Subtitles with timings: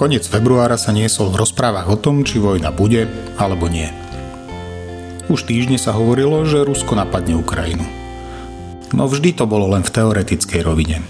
[0.00, 3.04] Koniec februára sa niesol v rozprávach o tom, či vojna bude
[3.36, 3.92] alebo nie.
[5.28, 7.84] Už týždne sa hovorilo, že Rusko napadne Ukrajinu.
[8.96, 11.04] No vždy to bolo len v teoretickej rovine.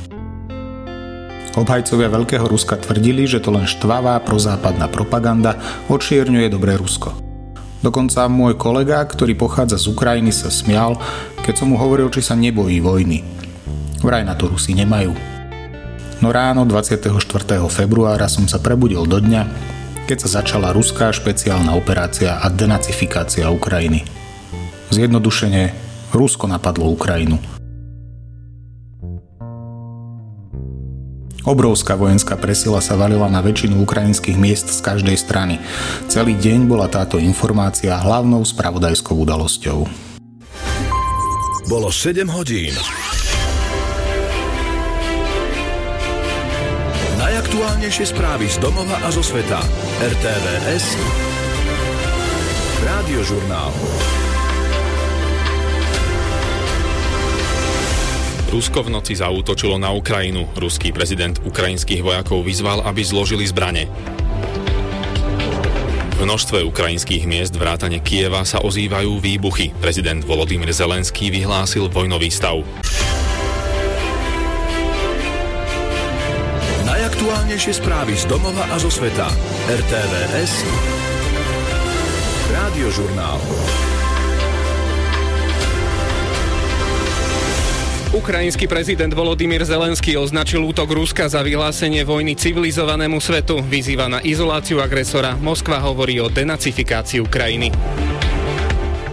[1.55, 5.55] Obhajcovia Veľkého Ruska tvrdili, že to len štvavá prozápadná propaganda
[5.87, 7.15] očierňuje dobré Rusko.
[7.87, 10.99] Dokonca môj kolega, ktorý pochádza z Ukrajiny, sa smial,
[11.47, 13.23] keď som mu hovoril, či sa nebojí vojny.
[14.03, 15.30] Vraj na to Rusi nemajú.
[16.21, 17.17] No ráno 24.
[17.73, 19.43] februára som sa prebudil do dňa,
[20.05, 24.05] keď sa začala ruská špeciálna operácia a denacifikácia Ukrajiny.
[24.93, 25.73] Zjednodušene,
[26.13, 27.41] Rusko napadlo Ukrajinu.
[31.41, 35.57] Obrovská vojenská presila sa valila na väčšinu ukrajinských miest z každej strany.
[36.13, 39.89] Celý deň bola táto informácia hlavnou spravodajskou udalosťou.
[41.65, 42.77] Bolo 7 hodín.
[47.61, 49.61] Najaktuálnejšie správy z domova a zo sveta.
[50.01, 50.97] RTVS
[52.81, 53.69] Rádiožurnál
[58.49, 60.49] Rusko v noci zaútočilo na Ukrajinu.
[60.57, 63.93] Ruský prezident ukrajinských vojakov vyzval, aby zložili zbrane.
[66.17, 69.77] V množstve ukrajinských miest vrátane Kieva sa ozývajú výbuchy.
[69.85, 72.65] Prezident Volodymyr Zelenský vyhlásil vojnový stav.
[77.31, 79.31] Najaktuálnejšie správy z domova a zo sveta.
[79.71, 80.67] RTVS
[82.51, 83.39] Rádiožurnál.
[88.11, 93.63] Ukrajinský prezident Volodymyr Zelenský označil útok Ruska za vyhlásenie vojny civilizovanému svetu.
[93.63, 95.39] Vyzýva na izoláciu agresora.
[95.39, 97.71] Moskva hovorí o denacifikácii Ukrajiny.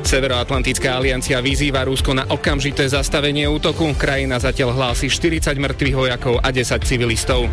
[0.07, 3.91] Severoatlantická aliancia vyzýva Rusko na okamžité zastavenie útoku.
[3.91, 7.51] Krajina zatiaľ hlási 40 mŕtvych vojakov a 10 civilistov.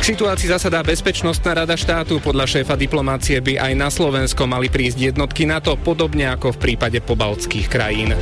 [0.00, 2.24] K situácii zasadá Bezpečnostná rada štátu.
[2.24, 7.04] Podľa šéfa diplomácie by aj na Slovensko mali prísť jednotky NATO, podobne ako v prípade
[7.04, 8.16] pobaltských krajín.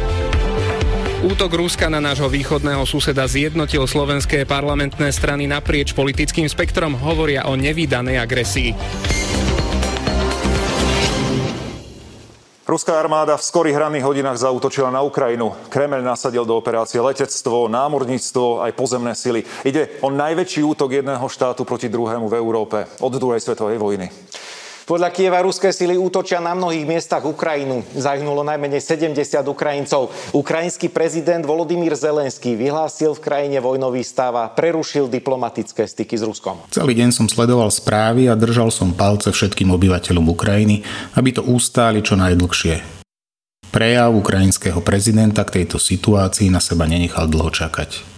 [1.22, 7.54] Útok Ruska na nášho východného suseda zjednotil slovenské parlamentné strany naprieč politickým spektrom, hovoria o
[7.54, 8.74] nevýdanej agresii.
[12.68, 15.56] Ruská armáda v skorých ranných hodinách zautočila na Ukrajinu.
[15.72, 19.40] Kreml nasadil do operácie letectvo, námorníctvo aj pozemné sily.
[19.64, 24.12] Ide o najväčší útok jedného štátu proti druhému v Európe od druhej svetovej vojny.
[24.88, 27.84] Podľa Kieva ruské sily útočia na mnohých miestach Ukrajinu.
[27.92, 30.08] Zahynulo najmenej 70 Ukrajincov.
[30.32, 36.64] Ukrajinský prezident Volodymyr Zelenský vyhlásil v krajine vojnový stav a prerušil diplomatické styky s Ruskom.
[36.72, 40.80] Celý deň som sledoval správy a držal som palce všetkým obyvateľom Ukrajiny,
[41.20, 42.80] aby to ustáli čo najdlhšie.
[43.68, 48.17] Prejav ukrajinského prezidenta k tejto situácii na seba nenechal dlho čakať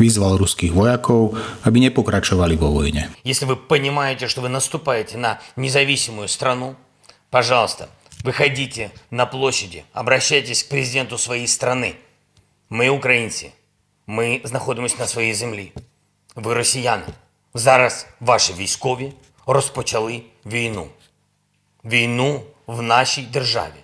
[0.00, 3.10] vyzval ruských vojakov, aby nepokračovали во войне.
[3.24, 6.76] Если вы понимаете, что вы наступаете на независимую страну,
[7.30, 7.88] пожалуйста,
[8.22, 11.94] выходите на площади, обращайтесь к президенту своей страны.
[12.70, 13.52] Мы українці,
[14.06, 15.72] ми знаходимося на своїй землі.
[16.34, 17.04] Ви росіяни.
[17.54, 19.12] Зараз ваші військові
[19.46, 20.86] розпочали війну.
[21.84, 23.80] Війну в нашій державі.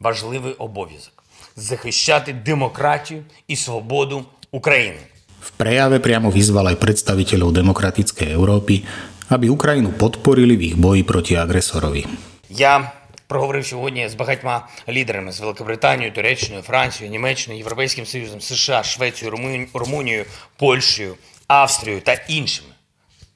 [0.00, 1.24] Важливий обов'язок
[1.56, 5.01] захищати демократію і свободу Ukrajiny.
[5.39, 8.83] V prejave priamo vyzval aj predstaviteľov demokratickej Európy,
[9.29, 12.05] aby Ukrajinu podporili v ich boji proti agresorovi.
[12.49, 12.91] Я
[13.27, 19.37] проговорив сьогодні з багатьма лідерами з Великобританією, Туреччиною, Францією, Німеччиною, Європейським Союзом, США, Швецією,
[19.73, 20.25] Румунією,
[20.57, 21.15] Польщею,
[21.47, 22.69] Австрією та іншими.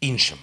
[0.02, 0.42] іншими.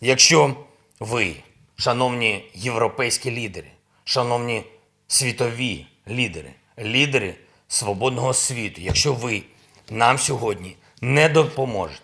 [0.00, 0.56] Якщо
[1.00, 1.34] ви,
[1.76, 3.68] шановні європейські лідери,
[4.04, 4.62] шановні
[5.08, 7.34] світові лідери, лідери
[7.68, 9.42] свободного світу, якщо ви
[9.92, 12.02] нам сьогодні не допоможете.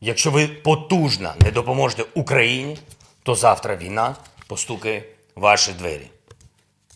[0.00, 2.78] Якщо ви потужно не допоможете Україні,
[3.22, 4.14] то завтра війна
[4.46, 5.02] постукає
[5.36, 6.10] в ваші двері.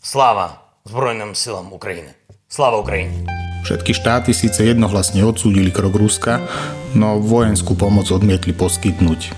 [0.03, 2.09] Слава Збройним силам України!
[2.49, 3.29] Слава Україні!
[3.65, 6.45] Všetky štáty síce jednohlasne odsúdili krok Ruska,
[6.93, 9.33] no vojenskú pomoc odmietli poskytnúť.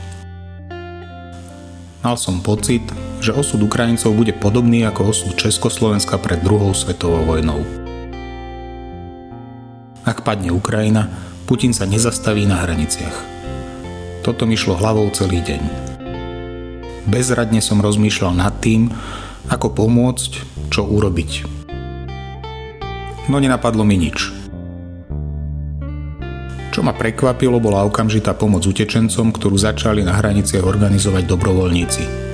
[2.03, 2.83] Mal som pocit,
[3.23, 7.86] že osud Ukrajincov bude podobný ako osud Československa pred druhou svetovou vojnou.
[10.27, 11.07] Padne Ukrajina,
[11.47, 13.15] Putin sa nezastaví na hraniciach.
[14.27, 15.63] Toto mi šlo hlavou celý deň.
[17.07, 18.91] Bezradne som rozmýšľal nad tým,
[19.47, 20.33] ako pomôcť,
[20.67, 21.47] čo urobiť.
[23.31, 24.35] No nenapadlo mi nič.
[26.75, 32.26] Čo ma prekvapilo, bola okamžitá pomoc utečencom, ktorú začali na hraniciach organizovať dobrovoľníci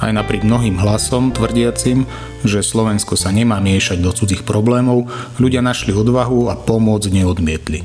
[0.00, 2.08] aj napriek mnohým hlasom tvrdiacim,
[2.42, 7.84] že Slovensko sa nemá miešať do cudzích problémov, ľudia našli odvahu a pomoc neodmietli.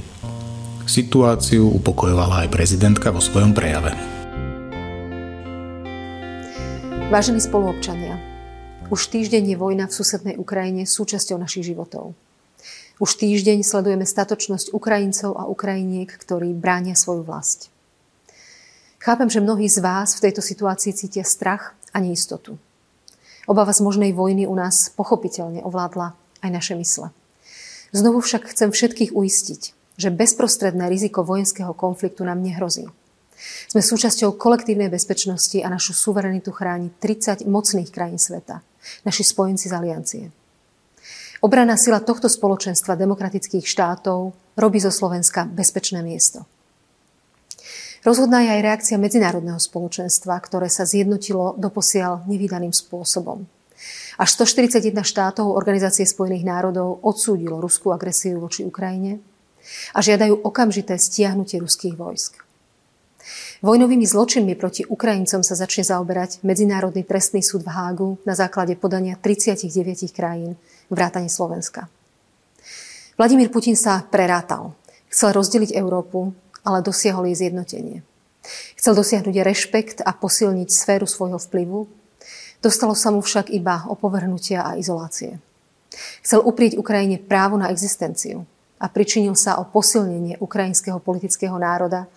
[0.88, 3.92] Situáciu upokojovala aj prezidentka vo svojom prejave.
[7.12, 8.18] Vážení spoluobčania,
[8.90, 12.14] už týždeň je vojna v susednej Ukrajine súčasťou našich životov.
[12.96, 17.68] Už týždeň sledujeme statočnosť Ukrajincov a Ukrajiniek, ktorí bránia svoju vlast.
[19.04, 22.60] Chápem, že mnohí z vás v tejto situácii cítia strach a neistotu.
[23.48, 26.12] Obava z možnej vojny u nás pochopiteľne ovládla
[26.44, 27.16] aj naše mysle.
[27.96, 29.62] Znovu však chcem všetkých uistiť,
[29.96, 32.92] že bezprostredné riziko vojenského konfliktu nám nehrozí.
[33.72, 38.60] Sme súčasťou kolektívnej bezpečnosti a našu suverenitu chráni 30 mocných krajín sveta,
[39.08, 40.26] naši spojenci z aliancie.
[41.44, 46.48] Obraná sila tohto spoločenstva demokratických štátov robí zo Slovenska bezpečné miesto.
[48.06, 53.50] Rozhodná je aj reakcia medzinárodného spoločenstva, ktoré sa zjednotilo doposiaľ nevydaným spôsobom.
[54.22, 59.20] Až 141 štátov Organizácie spojených národov odsúdilo ruskú agresiu voči Ukrajine
[59.98, 62.46] a žiadajú okamžité stiahnutie ruských vojsk.
[63.66, 69.18] Vojnovými zločinmi proti Ukrajincom sa začne zaoberať Medzinárodný trestný súd v Hágu na základe podania
[69.18, 70.54] 39 krajín
[70.94, 71.90] vrátane Slovenska.
[73.18, 74.78] Vladimír Putin sa prerátal.
[75.10, 78.02] Chcel rozdeliť Európu, ale dosiahol jej zjednotenie.
[78.76, 81.86] Chcel dosiahnuť rešpekt a posilniť sféru svojho vplyvu.
[82.62, 85.38] Dostalo sa mu však iba opovrhnutia a izolácie.
[86.26, 88.44] Chcel uprieť Ukrajine právo na existenciu
[88.82, 92.10] a pričinil sa o posilnenie ukrajinského politického národa,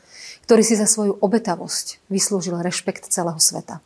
[0.45, 3.85] ktorý si za svoju obetavosť vyslúžil rešpekt celého sveta.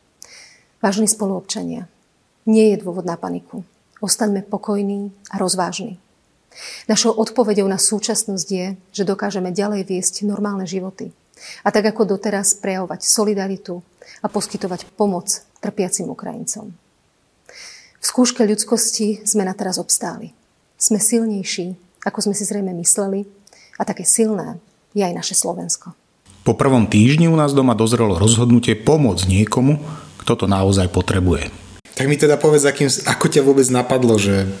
[0.83, 1.87] Vážni spoluobčania,
[2.43, 3.63] nie je dôvod na paniku.
[4.03, 6.02] Ostaňme pokojní a rozvážni.
[6.85, 11.11] Našou odpovedou na súčasnosť je, že dokážeme ďalej viesť normálne životy.
[11.65, 13.83] A tak ako doteraz prejavovať solidaritu
[14.23, 16.71] a poskytovať pomoc trpiacim Ukrajincom.
[17.99, 20.35] V skúške ľudskosti sme na teraz obstáli.
[20.75, 23.23] Sme silnejší, ako sme si zrejme mysleli,
[23.79, 24.59] a také silné
[24.93, 25.97] je aj naše Slovensko.
[26.43, 29.79] Po prvom týždni u nás doma dozrelo rozhodnutie pomôcť niekomu,
[30.19, 31.47] kto to naozaj potrebuje.
[31.95, 34.51] Tak mi teda povedz, akým, ako ťa vôbec napadlo, že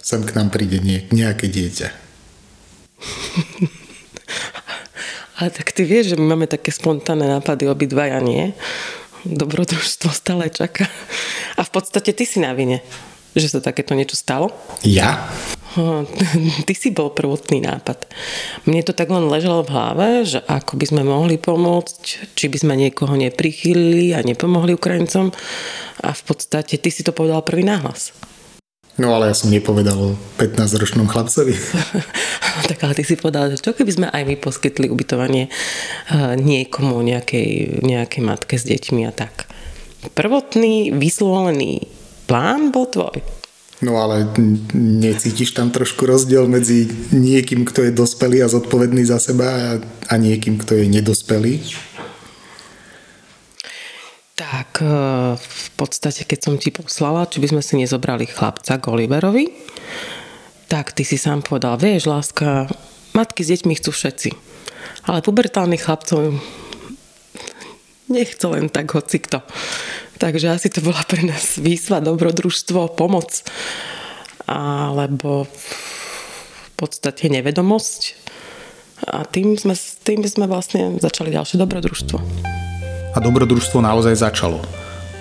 [0.00, 1.88] sem k nám príde nie, nejaké dieťa.
[5.40, 8.52] Ale tak ty vieš, že my máme také spontánne nápady obidvaja, nie?
[9.24, 10.84] Dobrodružstvo stále čaká.
[11.56, 12.84] A v podstate ty si na vine,
[13.32, 14.52] že sa takéto niečo stalo.
[14.84, 15.32] Ja?
[16.66, 18.10] Ty si bol prvotný nápad.
[18.66, 22.58] Mne to tak len ležalo v hlave, že ako by sme mohli pomôcť, či by
[22.58, 25.30] sme niekoho neprichýlili a nepomohli Ukrajincom.
[26.02, 28.10] A v podstate ty si to povedal prvý náhlas.
[29.00, 31.56] No ale ja som nepovedal o 15-ročnom chlapcovi.
[32.68, 37.00] tak ale ty si povedal, že čo keby sme aj my poskytli ubytovanie eh, niekomu,
[37.00, 39.48] nejakej, nejakej matke s deťmi a tak.
[40.12, 41.88] Prvotný, vyslovený
[42.28, 43.24] plán bol tvoj.
[43.80, 44.28] No ale
[44.76, 46.84] necítiš tam trošku rozdiel medzi
[47.16, 51.64] niekým, kto je dospelý a zodpovedný za seba a niekým, kto je nedospelý?
[54.40, 54.88] Tak e,
[55.36, 59.52] v podstate, keď som ti poslala, či by sme si nezobrali chlapca k Oliverovi,
[60.64, 62.64] tak ty si sám povedal, vieš, láska,
[63.12, 64.30] matky s deťmi chcú všetci.
[65.04, 66.40] Ale pubertálnych chlapcov
[68.08, 69.44] nechce len tak hoci kto.
[70.16, 73.44] Takže asi to bola pre nás výsva, dobrodružstvo, pomoc.
[74.48, 78.16] Alebo v podstate nevedomosť.
[79.04, 82.16] A tým sme, tým sme vlastne začali ďalšie dobrodružstvo.
[83.10, 84.62] A dobrodružstvo naozaj začalo.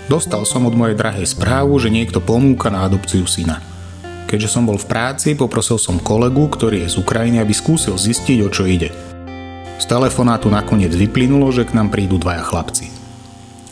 [0.10, 3.62] Dostal som od mojej drahej správu, že niekto ponúka na adopciu syna.
[4.30, 8.46] Keďže som bol v práci, poprosil som kolegu, ktorý je z Ukrajiny, aby skúsil zistiť,
[8.46, 8.94] o čo ide.
[9.82, 12.94] Z telefonátu nakoniec vyplynulo, že k nám prídu dvaja chlapci.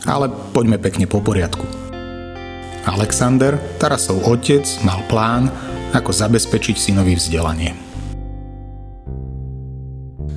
[0.02, 1.62] Ale poďme pekne po poriadku.
[2.86, 5.46] Alexander, Tarasov otec, mal plán,
[5.94, 7.76] ako zabezpečiť synovi vzdelanie.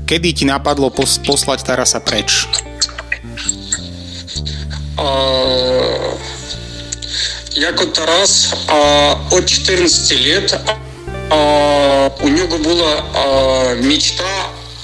[0.05, 2.49] Kedy ti napadlo pos- poslať Tarasa preč?
[7.55, 10.59] Яко Тарас а, от 14 лет
[11.29, 14.23] а, у него была а, мечта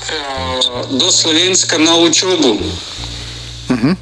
[0.10, 2.62] а, до Словенска на учебу.
[3.70, 3.98] Угу.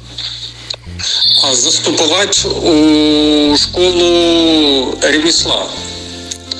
[1.44, 5.68] А заступать у школу ремесла.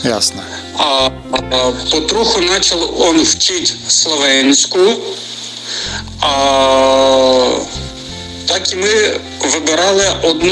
[0.02, 0.42] Ясно.
[0.78, 4.78] А, а потроху начал он вчить словенську.
[6.22, 7.60] А,
[8.46, 10.50] так і ми вибирали одну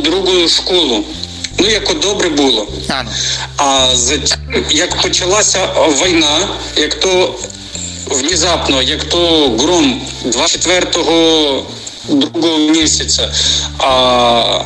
[0.00, 1.04] другу школу.
[1.58, 2.68] Ну, як добре було.
[2.88, 3.10] А, ну.
[3.56, 3.88] А
[4.70, 5.68] як почалася
[6.04, 7.34] війна, як то
[8.06, 10.86] внезапно, як то гром 24
[12.08, 13.32] другого місяця,
[13.78, 14.60] а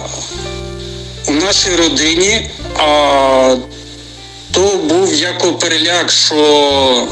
[1.28, 3.56] у нашій родині а,
[4.50, 7.08] то був як переляк, що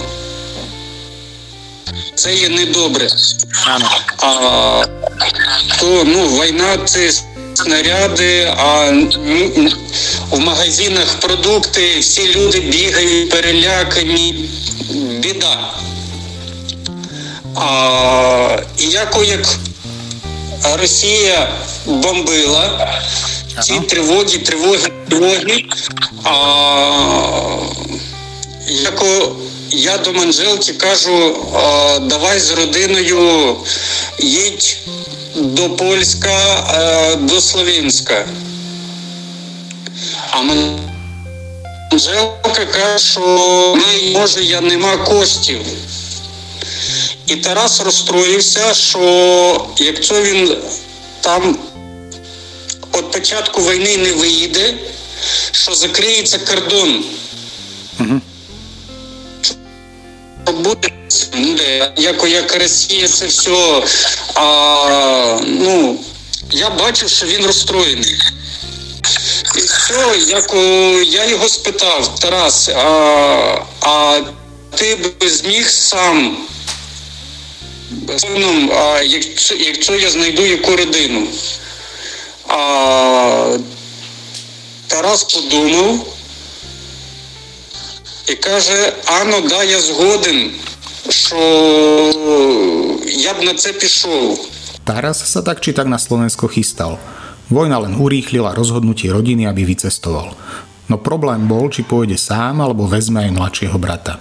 [2.18, 3.08] це є недобре.
[4.18, 4.84] А,
[5.80, 7.10] то ну, війна це
[7.54, 9.70] снаряди, а ну,
[10.30, 14.48] в магазинах продукти, всі люди бігають, перелякані.
[15.18, 15.74] Біда.
[17.56, 19.58] А, і яко як
[20.80, 21.52] Росія
[21.86, 22.92] бомбила,
[23.60, 25.64] ці тривоги, тривоги, тривоги.
[26.24, 26.30] А,
[28.66, 29.36] яко
[29.70, 31.36] я до Манжелки кажу,
[32.02, 33.56] давай з родиною
[34.18, 34.76] їдь
[35.36, 38.26] до Польська, до Слов'янська.
[40.30, 40.42] А
[41.90, 45.60] Манжелка каже, що «Ні, може я нема коштів.
[47.26, 50.56] І Тарас розстроївся, що якщо він
[51.20, 51.58] там
[52.96, 54.74] від початку війни не виїде,
[55.52, 57.04] що закриється кордон.
[57.96, 58.20] Що
[60.52, 60.90] Буде
[61.96, 63.82] як, як Росія це все.
[64.34, 65.98] А, ну,
[66.50, 68.18] я бачив, що він розстроєний.
[69.56, 70.54] І все, як,
[71.06, 74.20] я його спитав, Тарас, а, а
[74.76, 76.48] ти б зміг сам
[77.90, 81.26] Безумно, а якщо, якщо я знайду яку родину.
[82.48, 83.56] А,
[84.86, 86.17] Тарас подумав
[88.29, 90.51] і каже: Ано, да, я згоден,
[91.09, 91.37] що
[93.05, 94.49] я б на це пішов.
[94.83, 96.99] Taras sa tak či tak na Slovensko chystal.
[97.47, 100.35] Vojna len urýchlila rozhodnutie rodiny, aby vycestoval.
[100.91, 104.19] No problém bol, či pôjde sám, alebo vezme aj mladšieho brata.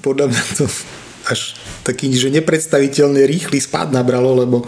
[0.00, 0.64] Podľa mňa to
[1.28, 4.64] až taký, že nepredstaviteľne rýchly spád nabralo, lebo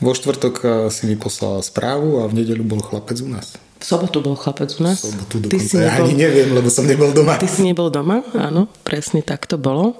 [0.00, 3.60] vo štvrtok eh, si mi poslala správu a v nedeľu bol chlapec u nás.
[3.85, 5.05] Sobotu bol chlapec u nás.
[5.05, 7.37] Sobotu dokonca, ja ani neviem, lebo som nebol doma.
[7.37, 9.93] Ty si nebol doma, áno, presne tak to bolo.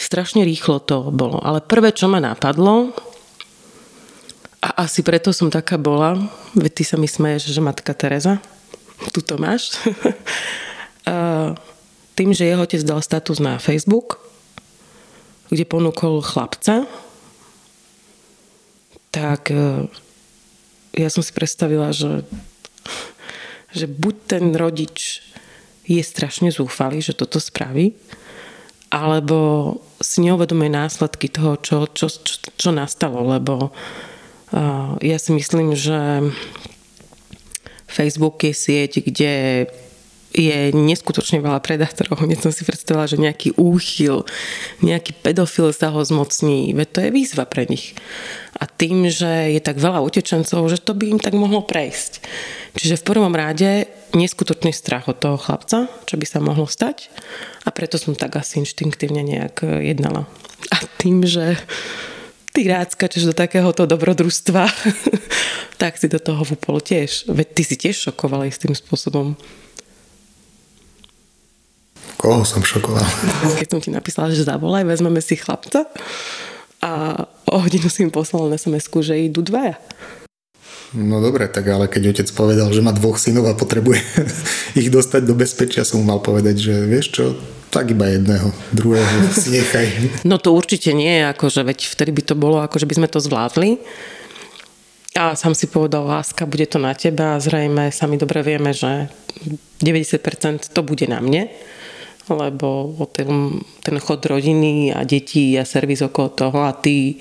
[0.00, 1.44] Strašne rýchlo to bolo.
[1.44, 2.96] Ale prvé, čo ma napadlo,
[4.60, 6.16] a asi preto som taká bola,
[6.56, 8.40] veď ty sa mi smeješ, že matka Teresa,
[9.12, 9.76] tu to máš,
[12.16, 14.20] tým, že jeho otec dal status na Facebook,
[15.48, 16.84] kde ponúkol chlapca,
[19.10, 19.88] tak e,
[20.94, 22.22] ja som si predstavila, že,
[23.70, 25.22] že buď ten rodič
[25.86, 27.94] je strašne zúfalý, že toto spraví,
[28.90, 35.78] alebo si neuvedomuje následky toho, čo, čo, čo, čo nastalo, lebo uh, ja si myslím,
[35.78, 36.30] že
[37.90, 39.66] Facebook je sieť, kde
[40.30, 42.18] je neskutočne veľa predátorov.
[42.22, 44.22] Hneď som si predstavila, že nejaký úchyl,
[44.82, 46.70] nejaký pedofil sa ho zmocní.
[46.74, 47.98] Veď to je výzva pre nich.
[48.60, 52.20] A tým, že je tak veľa utečencov, že to by im tak mohlo prejsť.
[52.76, 57.08] Čiže v prvom rade neskutočný strach od toho chlapca, čo by sa mohlo stať.
[57.64, 60.28] A preto som tak asi inštinktívne nejak jednala.
[60.68, 61.56] A tým, že
[62.52, 64.68] ty rád skačeš do takéhoto dobrodružstva,
[65.80, 67.32] tak si do toho vúpol tiež.
[67.32, 69.40] Veď ty si tiež šokovala istým spôsobom.
[72.20, 73.00] Koho som šokoval?
[73.56, 75.88] Keď som ti napísala, že zavolaj, vezmeme si chlapca
[76.80, 79.76] a o hodinu si mi poslal na sms že idú dvaja.
[80.90, 84.02] No dobre, tak ale keď otec povedal, že má dvoch synov a potrebuje
[84.80, 87.24] ich dostať do bezpečia, som mal povedať, že vieš čo,
[87.70, 89.86] tak iba jedného, druhého si nechaj.
[90.30, 93.78] No to určite nie, akože veď vtedy by to bolo, akože by sme to zvládli.
[95.14, 99.10] A sám si povedal, láska, bude to na teba a zrejme sami dobre vieme, že
[99.82, 101.50] 90% to bude na mne
[102.28, 107.16] lebo ten, ten chod rodiny a detí a servis okolo toho a ty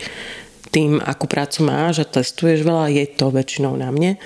[0.70, 4.22] tým, akú prácu máš a testuješ veľa, je to väčšinou na mne,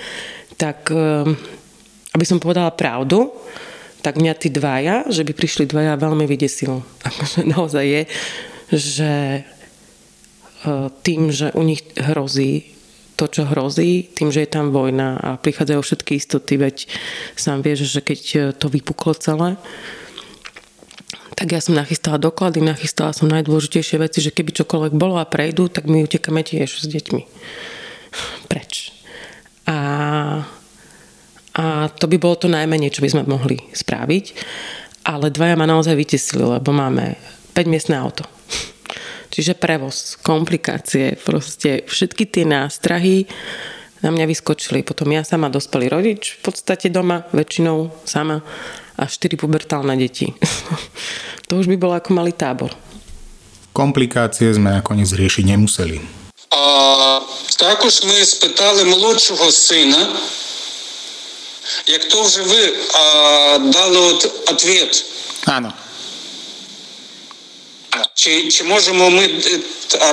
[0.60, 1.36] tak ehm,
[2.12, 3.32] aby som povedala pravdu,
[4.04, 6.84] tak mňa tí dvaja, že by prišli dvaja, veľmi vydesilo.
[7.08, 8.02] Akože naozaj je,
[8.76, 9.42] že e,
[11.00, 12.76] tým, že u nich hrozí
[13.16, 16.76] to, čo hrozí, tým, že je tam vojna a prichádzajú všetky istoty, veď
[17.38, 18.20] sám vieš, že keď
[18.58, 19.54] to vypuklo celé,
[21.34, 25.66] tak ja som nachystala doklady, nachystala som najdôležitejšie veci, že keby čokoľvek bolo a prejdú,
[25.66, 27.22] tak my utekáme tiež s deťmi.
[28.46, 28.94] Preč.
[29.66, 29.78] A,
[31.58, 34.24] a to by bolo to najmenej, čo by sme mohli spraviť.
[35.04, 37.18] Ale dvaja ma naozaj vytesili, lebo máme
[37.52, 38.24] 5-miestné auto.
[39.34, 43.26] Čiže prevoz, komplikácie, proste všetky tie nástrahy
[43.98, 44.86] na mňa vyskočili.
[44.86, 48.46] Potom ja sama dospelý rodič, v podstate doma, väčšinou sama
[48.99, 50.33] a štyri pubertálne deti.
[51.47, 52.75] to už by bolo ako malý tábor.
[53.71, 55.97] Komplikácie sme nakoniec riešiť nemuseli.
[56.51, 57.21] А,
[57.57, 60.17] також ми спитали молодшого сина,
[61.87, 64.21] як то вже ви а, дали от
[64.51, 65.05] ответ.
[65.45, 65.71] Áno.
[68.13, 69.59] Чи чи чи можемо ми е,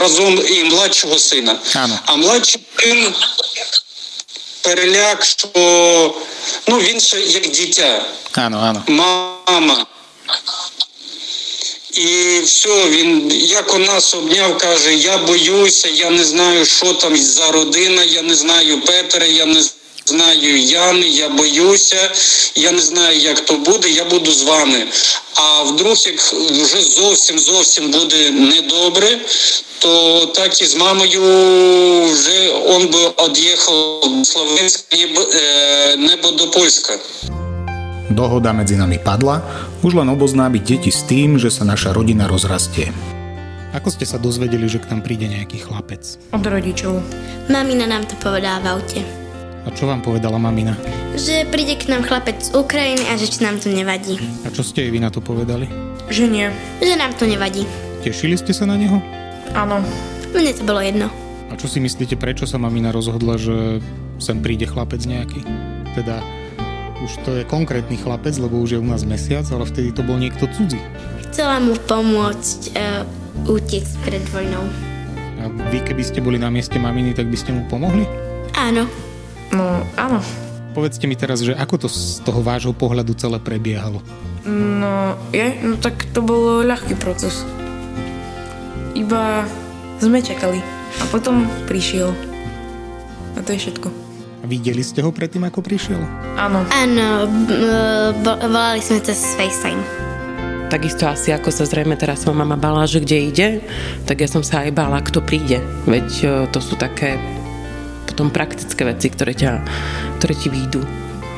[0.01, 1.59] разом і младшого сина.
[1.75, 1.99] Áno.
[2.07, 3.15] А младший син
[4.62, 5.48] переляк, що
[6.68, 8.06] ну він ще як дитя.
[8.32, 8.84] Ану, ану.
[8.88, 9.86] Мама.
[11.94, 17.18] І все, він як у нас обняв, каже: Я боюся, я не знаю, що там
[17.18, 19.64] за родина, я не знаю Петра, я не
[20.06, 22.12] знаю Яни, я боюся,
[22.56, 24.88] я не знаю, як то буде, я буду з вами.
[25.36, 26.20] А вдруг, як
[26.64, 29.20] вже зовсім зовсім буде недобре,
[29.80, 31.22] то так і з мамою
[32.14, 36.94] вже он би од'їхав до Словенська, небо, е, небо до Польська.
[38.12, 39.40] Dohoda medzi nami padla,
[39.88, 42.92] už len oboznámiť deti s tým, že sa naša rodina rozrastie.
[43.72, 46.20] Ako ste sa dozvedeli, že k nám príde nejaký chlapec?
[46.36, 47.00] Od rodičov.
[47.48, 49.21] Mamina nám to povedala v aute.
[49.62, 50.74] A čo vám povedala mamina?
[51.14, 54.18] Že príde k nám chlapec z Ukrajiny a že či nám to nevadí.
[54.42, 55.70] A čo ste jej vy na to povedali?
[56.10, 56.48] Že nie.
[56.82, 57.70] Že nám to nevadí.
[58.02, 58.98] Tešili ste sa na neho?
[59.54, 59.86] Áno.
[60.34, 61.14] Mne to bolo jedno.
[61.52, 63.84] A čo si myslíte, prečo sa mamina rozhodla, že
[64.18, 65.46] sem príde chlapec nejaký?
[65.94, 66.24] Teda
[67.04, 70.16] už to je konkrétny chlapec, lebo už je u nás mesiac, ale vtedy to bol
[70.16, 70.80] niekto cudzí.
[71.30, 73.04] Chcela mu pomôcť uh,
[73.46, 74.64] utiecť pred vojnou.
[75.42, 78.06] A vy, keby ste boli na mieste maminy, tak by ste mu pomohli?
[78.54, 78.86] Áno.
[79.52, 80.20] No, áno.
[80.72, 84.00] Povedzte mi teraz, že ako to z toho vášho pohľadu celé prebiehalo?
[84.48, 87.44] No, je, no tak to bol ľahký proces.
[88.96, 89.44] Iba
[90.00, 90.64] sme čakali.
[91.00, 92.16] A potom prišiel.
[93.36, 93.88] A to je všetko.
[94.42, 96.02] A videli ste ho predtým, ako prišiel?
[96.40, 96.66] Áno.
[96.74, 99.84] Áno, b- b- volali sme cez FaceTime.
[100.72, 103.48] Takisto asi ako sa zrejme teraz ma mama bála, že kde ide,
[104.08, 105.60] tak ja som sa aj bála, kto príde.
[105.84, 107.20] Veď e, to sú také
[108.12, 109.64] potom praktické veci, ktoré, ťa,
[110.20, 110.84] ktoré ti výjdu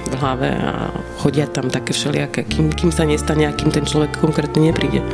[0.09, 0.89] v hlave a
[1.21, 5.05] chodia tam také všelijaké, kým, kým sa nestane a kým ten človek konkrétne nepríde.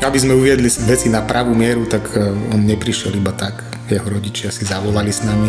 [0.00, 3.64] Aby sme uviedli veci na pravú mieru, tak e, on neprišiel iba tak.
[3.88, 5.48] Jeho rodičia si zavolali s nami.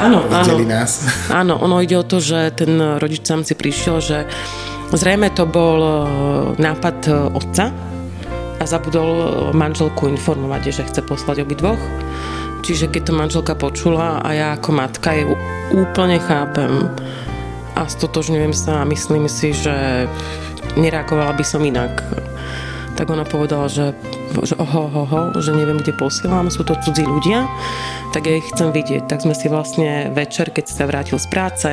[0.00, 0.58] Áno, áno.
[0.66, 1.04] nás.
[1.40, 4.26] Áno, ono ide o to, že ten rodič sám si prišiel, že
[4.90, 5.94] zrejme to bol e,
[6.58, 7.70] nápad e, otca
[8.58, 11.78] a zabudol manželku informovať, že chce poslať obidvoch.
[12.64, 15.36] Čiže keď to manželka počula a ja ako matka ju
[15.76, 16.88] úplne chápem
[17.76, 20.08] a stotožňujem sa a myslím si, že
[20.72, 21.92] nereagovala by som inak.
[22.96, 23.92] Tak ona povedala, že,
[24.48, 27.44] že oho, oho, oho, že neviem, kde posielam, sú to cudzí ľudia,
[28.16, 29.12] tak ja ich chcem vidieť.
[29.12, 31.68] Tak sme si vlastne večer, keď sa vrátil z práce,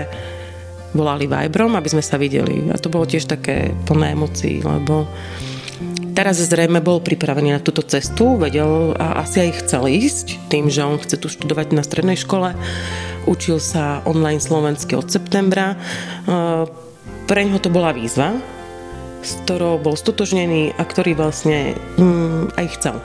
[0.92, 2.68] volali Vibrom, aby sme sa videli.
[2.68, 5.08] A to bolo tiež také plné emócií, lebo
[6.12, 10.86] teraz zrejme bol pripravený na túto cestu, vedel a asi aj chcel ísť, tým, že
[10.86, 12.54] on chce tu študovať na strednej škole.
[13.30, 15.78] Učil sa online slovensky od septembra.
[17.26, 18.36] Pre neho to bola výzva,
[19.22, 22.98] s ktorou bol stotožnený a ktorý vlastne mm, aj chcel.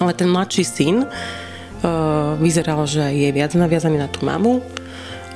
[0.00, 1.08] Ale ten mladší syn uh,
[2.38, 4.64] vyzeral, že je viac naviazaný na tú mamu.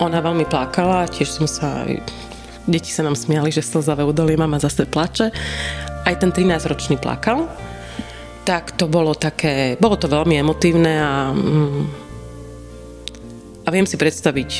[0.01, 1.85] Ona veľmi plakala, tiež som sa...
[2.63, 5.35] Deti sa nám smiali, že slzavé udali, mama zase plače.
[6.03, 7.47] Aj ten 13-ročný plakal.
[8.43, 9.79] Tak to bolo také...
[9.79, 11.31] Bolo to veľmi emotívne a...
[11.31, 12.03] Mm,
[13.63, 14.51] a viem si predstaviť,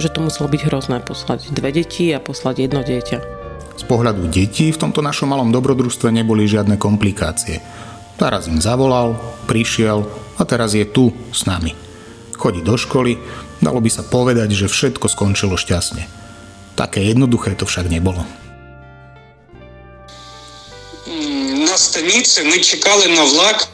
[0.00, 3.18] že to muselo byť hrozné poslať dve deti a poslať jedno dieťa.
[3.76, 7.60] Z pohľadu detí v tomto našom malom dobrodružstve neboli žiadne komplikácie.
[8.16, 9.12] Teraz im zavolal,
[9.44, 10.08] prišiel
[10.40, 11.76] a teraz je tu s nami.
[12.32, 13.20] Chodí do školy,
[13.60, 16.08] dalo by sa povedať, že všetko skončilo šťastne.
[16.80, 18.24] Také jednoduché to však nebolo.
[21.76, 23.68] На станиці ми чекали на влак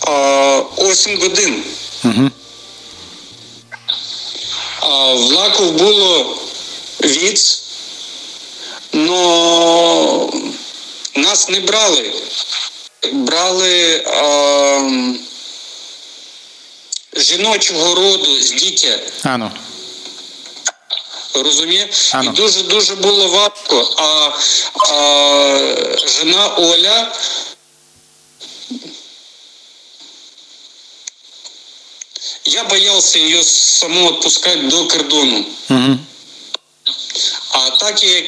[0.00, 1.64] а, 8 годин.
[2.04, 2.30] Угу.
[4.80, 6.36] А, влаків було
[7.04, 7.62] віц,
[8.92, 10.32] но
[11.16, 12.12] нас не брали.
[13.12, 14.90] Брали а,
[17.16, 18.98] жіночого роду з дітя.
[19.24, 19.50] Áno.
[21.34, 21.90] Розуміє?
[22.12, 22.30] Ано.
[22.30, 23.94] І дуже дуже було важко.
[23.96, 24.30] А,
[24.94, 27.12] а жена Оля.
[32.44, 35.46] Я боялся ее саму отпускать до кордону.
[35.70, 35.98] Угу.
[37.52, 38.26] А так як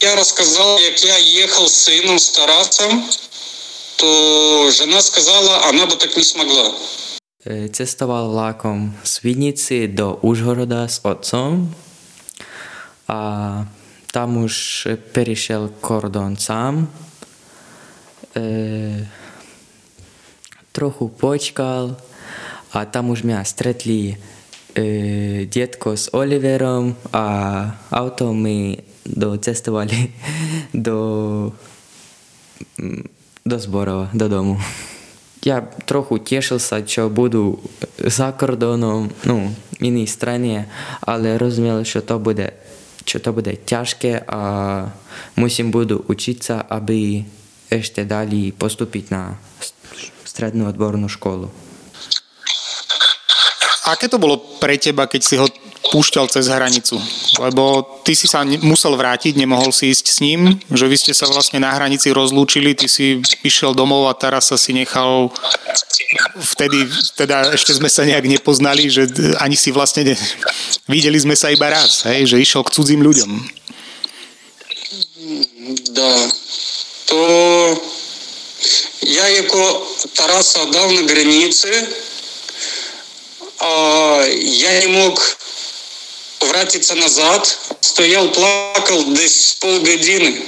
[0.00, 3.10] я рассказал, як я ехал с сыном, с Тарасом,
[3.96, 6.74] то жена сказала, она бы так не смогла.
[7.44, 11.00] E, Cestoval vlákom z Vidnici do Užhoroda s
[13.10, 13.66] otcom a
[14.10, 16.86] tam už perišiel kordon sám.
[18.34, 19.06] E,
[20.70, 21.98] trochu počkal
[22.70, 24.16] a tam už mňa stretli e,
[25.46, 27.26] detko s Oliverom a
[27.90, 30.14] auto mi docestovali
[30.86, 30.98] do
[32.78, 34.54] mm, do zborova, do domu.
[35.40, 37.64] Ja trochu tešil sa, čo budú
[37.96, 39.36] za kordonom, no,
[39.80, 40.68] inej strane,
[41.00, 42.52] ale rozumel, že to bude,
[43.04, 44.40] čo to bude ťažké a
[45.40, 47.24] musím budu učiť sa, aby
[47.70, 49.38] ešte dali postúpiť na
[50.26, 51.50] strednú odbornú školu.
[53.90, 55.50] Aké to bolo pre teba, keď si ho
[55.90, 56.94] púšťal cez hranicu?
[57.42, 61.26] Lebo ty si sa musel vrátiť, nemohol si ísť s ním, že vy ste sa
[61.26, 65.34] vlastne na hranici rozlúčili, ty si išiel domov a teraz sa si nechal
[66.37, 66.85] vtedy,
[67.15, 69.09] teda ešte sme sa nejak nepoznali, že
[69.41, 70.15] ani si vlastne ne...
[70.87, 73.31] videli sme sa iba raz, hej, že išiel k cudzím ľuďom.
[75.95, 76.13] Да,
[77.07, 77.21] то
[79.01, 81.69] я его Тараса отдал на границе,
[83.59, 85.19] а я не мог
[86.41, 90.45] вратиться назад, стоял, плакал десь с полгодины.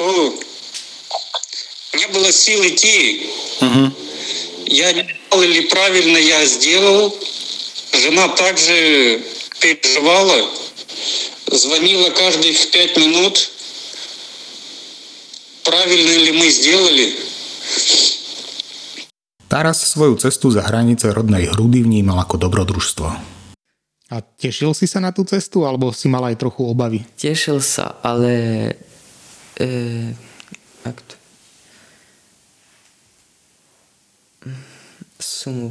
[0.00, 0.34] То
[1.94, 3.30] не было сил идти.
[3.60, 3.92] Угу.
[4.66, 7.14] Я не знал, или правильно я сделал.
[7.92, 9.22] Жена также
[9.60, 10.50] переживала,
[11.50, 13.50] звонила каждых пять минут,
[15.64, 17.16] правильно ли мы сделали.
[19.48, 23.08] Taras svoju cestu za hranice rodnej hrudy vnímal ako dobrodružstvo.
[24.06, 27.06] A tešil si sa na tú cestu, alebo si mal aj trochu obavy?
[27.18, 28.74] Tešil sa, ale...
[29.59, 30.13] E,
[30.83, 31.15] to...
[35.21, 35.69] Som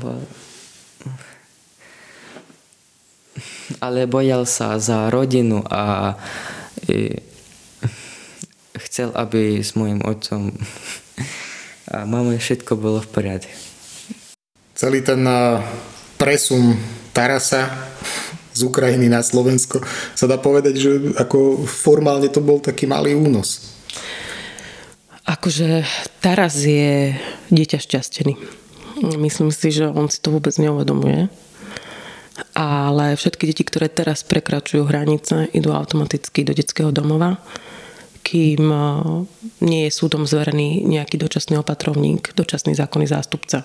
[3.80, 6.14] ale bojal sa za rodinu a
[6.90, 7.22] e,
[8.90, 10.50] chcel, aby s môjim otcom
[11.90, 13.54] a mamou všetko bolo v poriadku.
[14.78, 15.60] Celý ten eh,
[16.16, 16.78] presun
[17.10, 17.90] Tarasa
[18.54, 19.82] z Ukrajiny na Slovensko
[20.14, 23.69] sa dá povedať, že ako formálne to bol taký malý únos.
[25.40, 25.88] Akože
[26.20, 27.16] Taras je
[27.48, 28.36] dieťa šťastený.
[29.16, 31.32] Myslím si, že on si to vôbec neuvedomuje.
[32.52, 37.40] Ale všetky deti, ktoré teraz prekračujú hranice, idú automaticky do detského domova,
[38.20, 38.84] kým eh,
[39.64, 43.64] nie je súdom zverený nejaký dočasný opatrovník, dočasný zákonný zástupca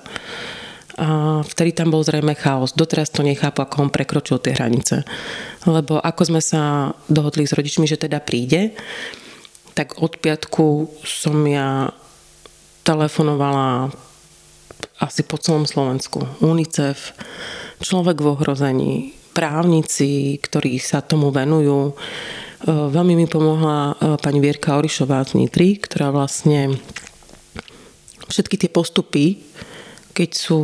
[0.96, 2.72] a vtedy tam bol zrejme chaos.
[2.72, 5.04] Doteraz to nechápu, ako on prekročil tie hranice.
[5.68, 8.72] Lebo ako sme sa dohodli s rodičmi, že teda príde,
[9.76, 11.92] tak od piatku som ja
[12.88, 13.92] telefonovala
[15.04, 16.24] asi po celom Slovensku.
[16.40, 17.12] UNICEF,
[17.84, 18.94] človek v ohrození,
[19.36, 21.92] právnici, ktorí sa tomu venujú.
[21.92, 21.94] E,
[22.72, 26.80] veľmi mi pomohla e, pani Vierka Orišová z Nitry, ktorá vlastne
[28.32, 29.44] všetky tie postupy
[30.16, 30.60] keď sú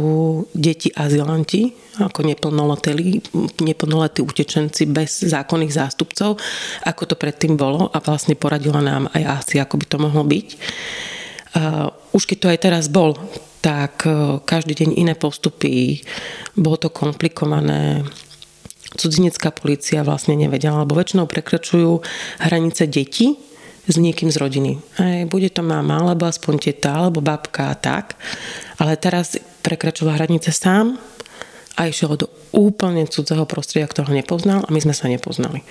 [0.55, 3.19] deti azylanti, ako neplnoletí,
[3.59, 6.39] neplnoletí utečenci bez zákonných zástupcov,
[6.87, 10.47] ako to predtým bolo a vlastne poradila nám aj asi, ako by to mohlo byť.
[12.15, 13.19] Už keď to aj teraz bol,
[13.61, 16.01] tak e, každý deň iné postupy,
[16.57, 18.01] bolo to komplikované,
[18.97, 22.01] cudzinecká policia vlastne nevedela, lebo väčšinou prekračujú
[22.41, 23.37] hranice detí,
[23.81, 24.71] s niekým z rodiny.
[25.01, 28.13] Hej, bude to mama, alebo aspoň teta, alebo babka a tak.
[28.77, 31.01] Ale teraz prekračoval hranice sám
[31.75, 35.63] a išiel do úplne cudzého prostredia, ktorého nepoznal a my sme sa nepoznali.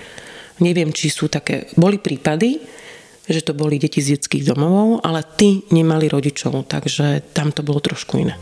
[0.61, 1.69] Neviem, či sú také...
[1.77, 2.61] Boli prípady,
[3.25, 7.79] že to boli deti z detských domovov, ale tí nemali rodičov, takže tam to bolo
[7.81, 8.35] trošku iné.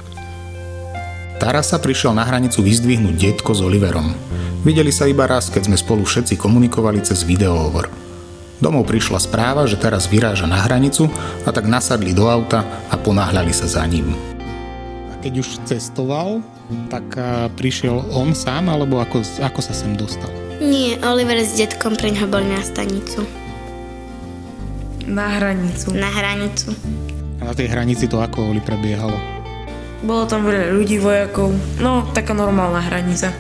[1.40, 4.12] Tarasa prišiel na hranicu vyzdvihnúť detko s Oliverom.
[4.68, 7.88] Videli sa iba raz, keď sme spolu všetci komunikovali cez videohovor.
[8.60, 11.08] Domov prišla správa, že teraz vyráža na hranicu
[11.48, 14.12] a tak nasadli do auta a ponáhľali sa za ním.
[15.08, 16.44] A keď už cestoval,
[16.90, 17.06] tak
[17.58, 20.30] prišiel on sám, alebo ako, ako sa sem dostal?
[20.60, 23.24] Nie, Oliver s detkom pre ňoho boli na stanicu.
[25.10, 25.96] Na hranicu.
[25.96, 26.76] Na hranicu.
[27.42, 29.16] A na tej hranici to ako Oli prebiehalo?
[30.00, 31.52] Bolo tam veľa ľudí, vojakov.
[31.82, 33.34] No, taká normálna hranica.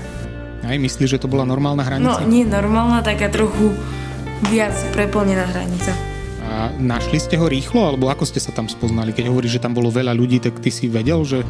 [0.59, 2.19] Aj myslíš, že to bola normálna hranica?
[2.19, 3.71] No, nie normálna, taká trochu
[4.51, 5.95] viac preplnená hranica.
[6.49, 9.13] A našli ste ho rýchlo, alebo ako ste sa tam spoznali?
[9.13, 11.45] Keď hovoríš, že tam bolo veľa ľudí, tak ty si vedel, že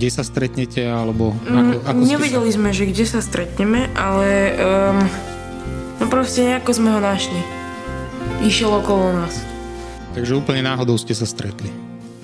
[0.00, 2.56] kde sa stretnete, alebo ako, mm, ako Nevedeli sa...
[2.56, 4.98] sme, že kde sa stretneme, ale um,
[6.00, 7.36] no proste nejako sme ho našli.
[8.40, 9.44] Išiel okolo nás.
[10.16, 11.68] Takže úplne náhodou ste sa stretli.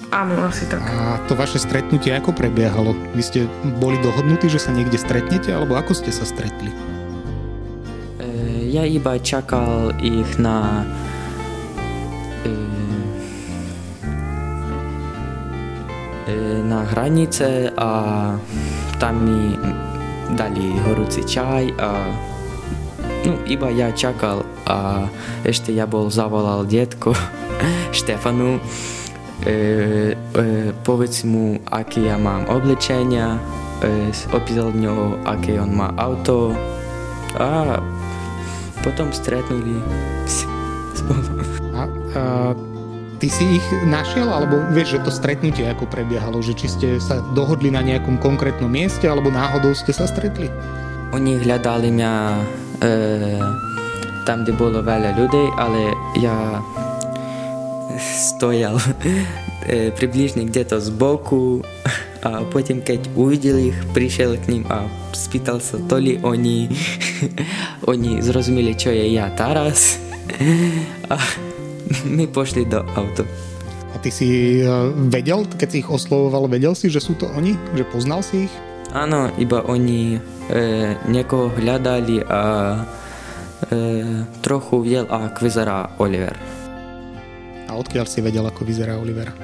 [0.08, 0.80] Áno, asi tak.
[0.88, 2.96] A to vaše stretnutie ako prebiehalo?
[3.12, 3.40] Vy ste
[3.76, 6.72] boli dohodnutí, že sa niekde stretnete, alebo ako ste sa stretli?
[8.76, 10.84] ja iba čakal ich na
[16.66, 17.90] na hranice a
[18.98, 19.54] tam mi
[20.34, 21.90] dali horúci čaj a
[23.26, 25.10] No iba ja čakal a
[25.42, 27.10] ešte ja bol zavolal detko
[27.98, 28.62] Štefanu.
[29.42, 29.54] E,
[30.14, 30.42] e,
[30.86, 33.34] povedz mu, aké ja mám oblečenia,
[33.82, 36.54] e, opýtal ňoho, aké on má auto
[37.36, 37.82] a
[38.80, 39.82] potom stretnuli
[40.26, 41.42] spolu.
[41.74, 41.82] A,
[42.16, 42.22] a
[43.16, 47.20] ty si ich našiel, alebo vieš, že to stretnutie ako prebiehalo, že či ste sa
[47.32, 50.52] dohodli na nejakom konkrétnom mieste, alebo náhodou ste sa stretli?
[51.16, 52.12] Oni hľadali mňa
[52.82, 52.90] e,
[54.28, 56.60] tam, kde bolo veľa ľudí, ale ja
[57.96, 58.76] stojal
[59.72, 61.64] e, približne kde-to z boku
[62.26, 66.66] a potom keď uvidel ich, prišiel k ním a spýtal sa, to li oni,
[67.92, 70.02] oni zrozumeli, čo je ja teraz.
[71.14, 71.22] A
[72.16, 73.26] my pošli do auto.
[73.94, 74.68] A ty si e,
[75.08, 77.56] vedel, keď si ich oslovoval, vedel si, že sú to oni?
[77.72, 78.54] Že poznal si ich?
[78.92, 80.18] Áno, iba oni e,
[81.08, 82.42] niekoho hľadali a
[83.66, 83.82] e,
[84.44, 86.36] trochu videl, ako vyzerá Oliver.
[87.66, 89.32] A odkiaľ si vedel, ako vyzerá Oliver?
[89.32, 89.36] E,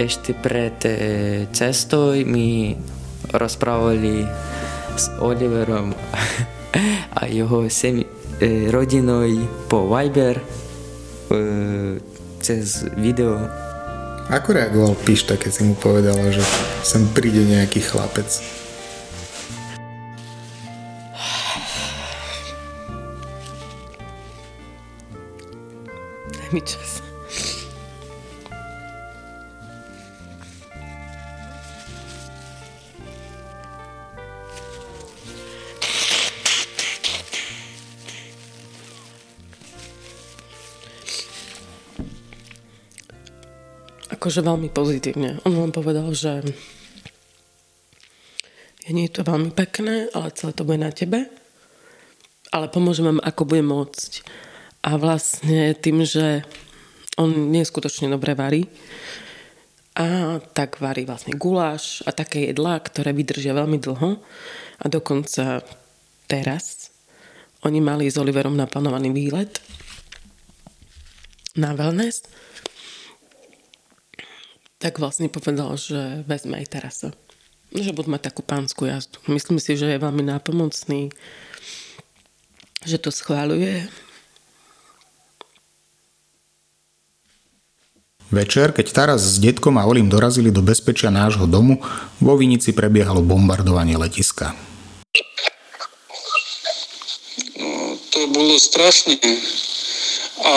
[0.00, 0.94] ešte pred e,
[1.50, 2.78] cestou mi
[3.34, 4.24] rozprávali
[4.96, 5.92] s Oliverom
[7.18, 8.06] a jeho semi,
[8.40, 9.22] e, rodinou
[9.68, 10.44] po Viber e,
[12.40, 13.36] cez video.
[14.30, 16.42] Ako reagoval Pišta, keď si mu povedala, že
[16.82, 18.26] sem príde nejaký chlapec?
[26.30, 26.89] Daj mi čas.
[44.20, 45.40] Akože veľmi pozitívne.
[45.48, 46.44] On vám povedal, že
[48.92, 51.24] nie je to veľmi pekné, ale celé to bude na tebe.
[52.52, 54.20] Ale pomôžem vám, ako bude môcť.
[54.84, 56.44] A vlastne tým, že
[57.16, 58.68] on nie skutočne dobre varí,
[59.96, 64.20] a tak varí vlastne guláš a také jedlá, ktoré vydržia veľmi dlho.
[64.80, 65.64] A dokonca
[66.28, 66.92] teraz
[67.64, 69.60] oni mali s Oliverom naplánovaný výlet
[71.56, 72.24] na wellness
[74.80, 77.12] tak vlastne povedal, že vezme aj Tarasa.
[77.70, 79.20] Že budú mať takú pánsku jazdu.
[79.28, 81.12] Myslím si, že je veľmi nápomocný,
[82.82, 83.86] že to schváľuje.
[88.30, 91.82] Večer, keď Taras s detkom a Olim dorazili do bezpečia nášho domu,
[92.22, 94.54] vo Vinici prebiehalo bombardovanie letiska.
[97.58, 99.18] No, to bolo strašné.
[100.40, 100.54] A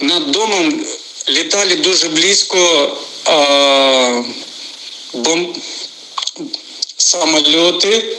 [0.00, 0.84] над домом
[1.28, 4.22] літали дуже близько а,
[5.12, 5.56] бом...
[6.96, 8.16] самольоти.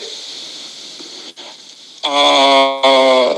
[2.02, 3.36] А,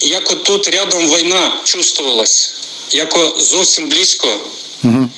[0.00, 2.54] як тут рядом війна чувствувалась,
[2.90, 4.38] як зовсім близько.
[4.84, 5.08] Угу.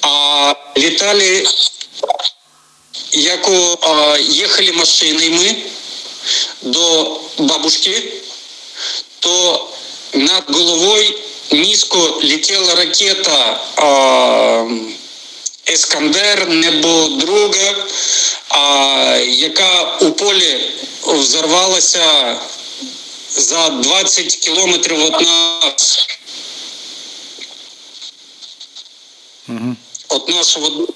[0.00, 1.46] А літали,
[3.12, 3.48] як
[3.80, 5.56] а, їхали машини ми
[6.62, 8.12] до бабушки,
[9.20, 9.68] то
[10.12, 11.14] над головою
[11.54, 13.60] низько летела ракета
[15.66, 17.86] Ескандер, небо друга,
[19.26, 20.70] яка у полі
[21.06, 22.36] взорвалася
[23.30, 26.08] за 20 кілометрів від нас.
[29.48, 29.76] Угу.
[30.08, 30.86] От нашого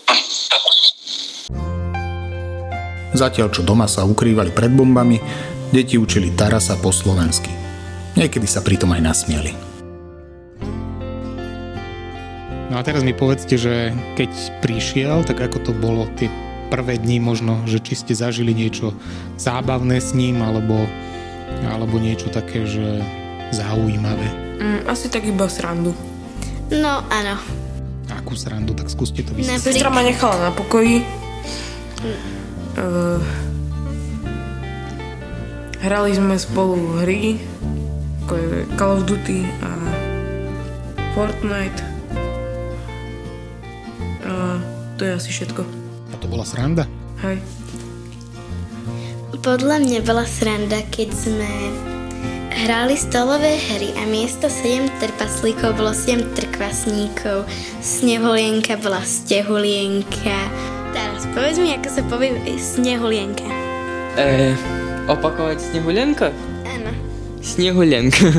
[3.15, 5.19] Zatiaľ, čo doma sa ukrývali pred bombami,
[5.75, 7.51] deti učili Tarasa po slovensky.
[8.15, 9.68] Niekedy sa pritom aj.
[12.69, 14.29] No a teraz mi povedzte, že keď
[14.61, 16.29] prišiel, tak ako to bolo tie
[16.69, 18.93] prvé dni možno, že či ste zažili niečo
[19.41, 20.85] zábavné s ním, alebo,
[21.65, 23.01] alebo niečo také, že
[23.57, 24.29] zaujímavé.
[24.61, 25.97] Mm, asi tak iba srandu.
[26.69, 27.41] No, áno.
[28.13, 28.77] Akú srandu?
[28.77, 29.65] Tak skúste to vysvetliť.
[29.65, 31.01] Sestra ma nechala na pokoji.
[32.05, 32.21] Mm.
[32.77, 33.21] Uh,
[35.81, 37.41] hrali sme spolu hry,
[38.29, 39.71] ako je Call of Duty a
[41.17, 41.98] Fortnite
[44.99, 45.63] to je asi všetko.
[46.11, 46.91] A to bola sranda?
[47.23, 47.39] Hej.
[49.39, 51.51] Podľa mňa bola sranda, keď sme
[52.67, 57.47] hrali stolové hry a miesto 7 trpaslíkov bolo 7 trkvasníkov.
[57.79, 60.39] Snehulienka bola stehulienka.
[60.91, 63.47] Teraz povedz mi, ako sa povie snehulienka.
[64.19, 64.59] E,
[65.07, 66.35] opakovať snehulienka?
[66.67, 66.91] Áno.
[67.39, 68.35] Snehulienka.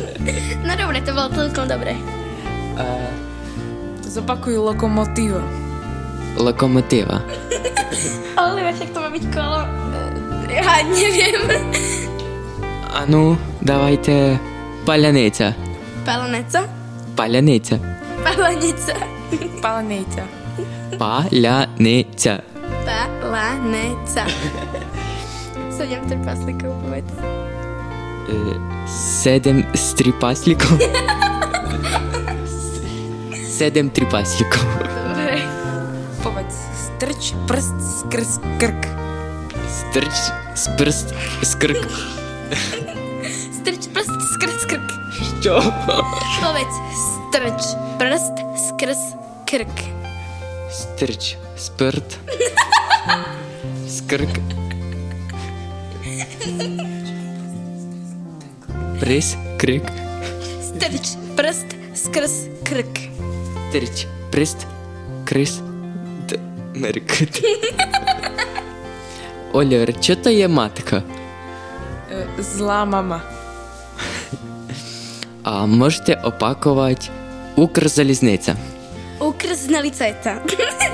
[0.66, 1.98] no dobre, to bolo celkom dobre.
[2.78, 3.10] A...
[4.06, 5.65] Zopakuj lokomotíva
[6.36, 7.20] lokomotíva.
[8.36, 9.60] Ale však to má byť kolo.
[10.46, 11.42] Ja neviem.
[12.92, 14.38] Áno, dávajte
[14.86, 15.52] paľanica.
[16.06, 16.64] Palaneca?
[17.18, 17.74] Paľanica.
[18.22, 18.94] Palanica.
[19.58, 20.22] Palanica.
[20.96, 22.34] Paľanica.
[22.86, 24.24] Palaneca.
[25.74, 27.10] Sedem trpaslíkov, povedz.
[28.30, 28.56] E,
[36.96, 38.86] Стърч пръст с кръст крък.
[39.68, 40.14] Стърч
[40.54, 41.88] с пръст с крък.
[43.52, 44.90] Стърч пръст с кръст с крък.
[45.40, 45.60] Що?
[46.42, 46.72] Повец.
[47.28, 47.62] Стърч
[47.98, 49.16] пръст с кръст
[49.50, 49.80] крък.
[50.70, 52.20] Стърч спърт
[53.86, 54.38] с крък.
[59.00, 59.90] Прес крък.
[60.62, 62.48] Стърч пръст с кръст.
[63.70, 64.66] Стърч пръст
[65.24, 65.65] кръст
[66.76, 67.60] нарікати.
[69.52, 71.02] Оля, що то є матка?
[72.12, 73.22] Э, зла мама.
[75.42, 77.06] А можете опакувати
[77.56, 78.56] Укрзалізниця.
[79.18, 80.42] Укрзналіцеця.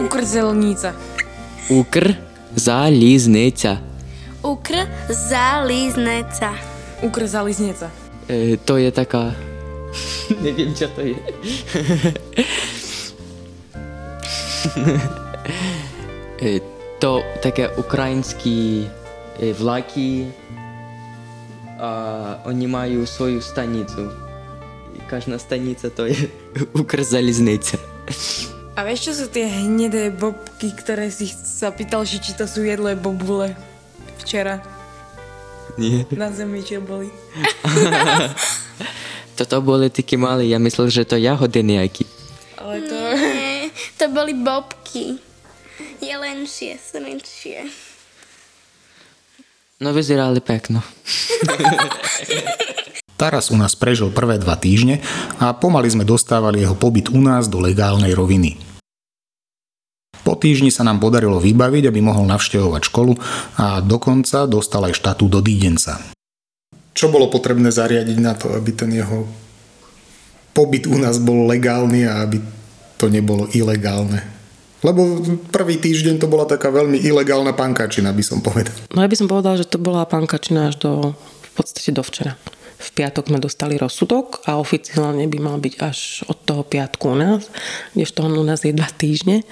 [0.04, 0.92] Укрзалізниця.
[1.70, 3.78] Укрзалізниця.
[4.42, 6.50] Укрзалізниця.
[7.02, 7.88] Укрзалізниця.
[8.30, 9.32] Е, то є така.
[10.42, 11.14] Не вім, що то є.
[16.42, 16.58] E,
[16.98, 18.86] to také ukrajinský
[19.38, 20.30] e, vlaky
[21.82, 21.90] a
[22.46, 24.10] oni majú svoju stanicu.
[25.10, 26.30] Každá stanica to je
[26.80, 27.76] Ukrzaliznica.
[28.72, 32.64] A vieš, čo sú tie hnedé bobky, ktoré si sa pýtal, že či to sú
[32.64, 33.52] jedlé bobule
[34.22, 34.64] včera?
[35.76, 36.08] Nie.
[36.16, 37.12] Na zemi, čo boli.
[39.38, 42.04] Toto boli také malé, ja myslel, že to jahody nejaký.
[42.60, 42.96] Ale to...
[43.16, 45.20] Nie, to boli bobky.
[46.02, 47.70] Je lenšie, sú menšie.
[49.78, 50.82] No vyzerali pekno.
[53.22, 54.98] Taras u nás prežil prvé dva týždne
[55.38, 58.58] a pomaly sme dostávali jeho pobyt u nás do legálnej roviny.
[60.26, 63.14] Po týždni sa nám podarilo vybaviť, aby mohol navštevovať školu
[63.62, 66.02] a dokonca dostal aj štatú do dídenca.
[66.98, 69.30] Čo bolo potrebné zariadiť na to, aby ten jeho
[70.50, 72.42] pobyt u nás bol legálny a aby
[72.98, 74.41] to nebolo ilegálne?
[74.82, 75.22] Lebo
[75.54, 78.74] prvý týždeň to bola taká veľmi ilegálna pankačina, by som povedal.
[78.90, 82.34] No ja by som povedala, že to bola pankačina až do, v podstate do včera.
[82.82, 87.16] V piatok sme dostali rozsudok a oficiálne by mal byť až od toho piatku u
[87.16, 87.46] nás,
[87.94, 89.46] kdežto on u nás je dva týždne.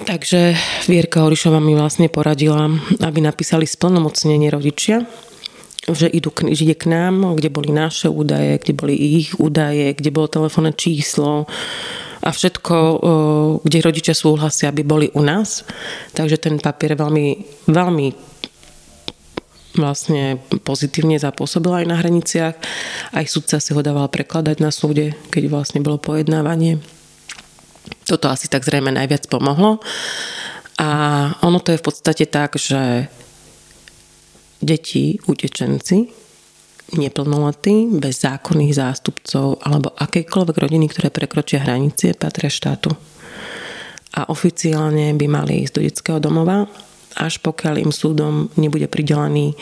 [0.00, 0.56] Takže
[0.88, 2.68] Vierka Horišová mi vlastne poradila,
[3.00, 5.08] aby napísali splnomocnenie rodičia,
[5.88, 10.12] že idú že ide k nám, kde boli naše údaje, kde boli ich údaje, kde
[10.12, 11.48] bolo telefónne číslo
[12.20, 12.76] a všetko,
[13.64, 15.64] kde rodičia súhlasia, aby boli u nás.
[16.12, 17.26] Takže ten papier veľmi,
[17.68, 18.06] veľmi
[19.80, 22.54] vlastne pozitívne zapôsobil aj na hraniciach.
[23.16, 26.82] Aj sudca si ho dával prekladať na súde, keď vlastne bolo pojednávanie.
[28.04, 29.80] Toto asi tak zrejme najviac pomohlo.
[30.80, 30.88] A
[31.40, 33.08] ono to je v podstate tak, že
[34.60, 36.12] deti, utečenci,
[36.96, 42.90] neplnoletí, bez zákonných zástupcov alebo akejkoľvek rodiny, ktoré prekročia hranice, patria štátu.
[44.18, 46.66] A oficiálne by mali ísť do detského domova,
[47.14, 49.54] až pokiaľ im súdom nebude pridelený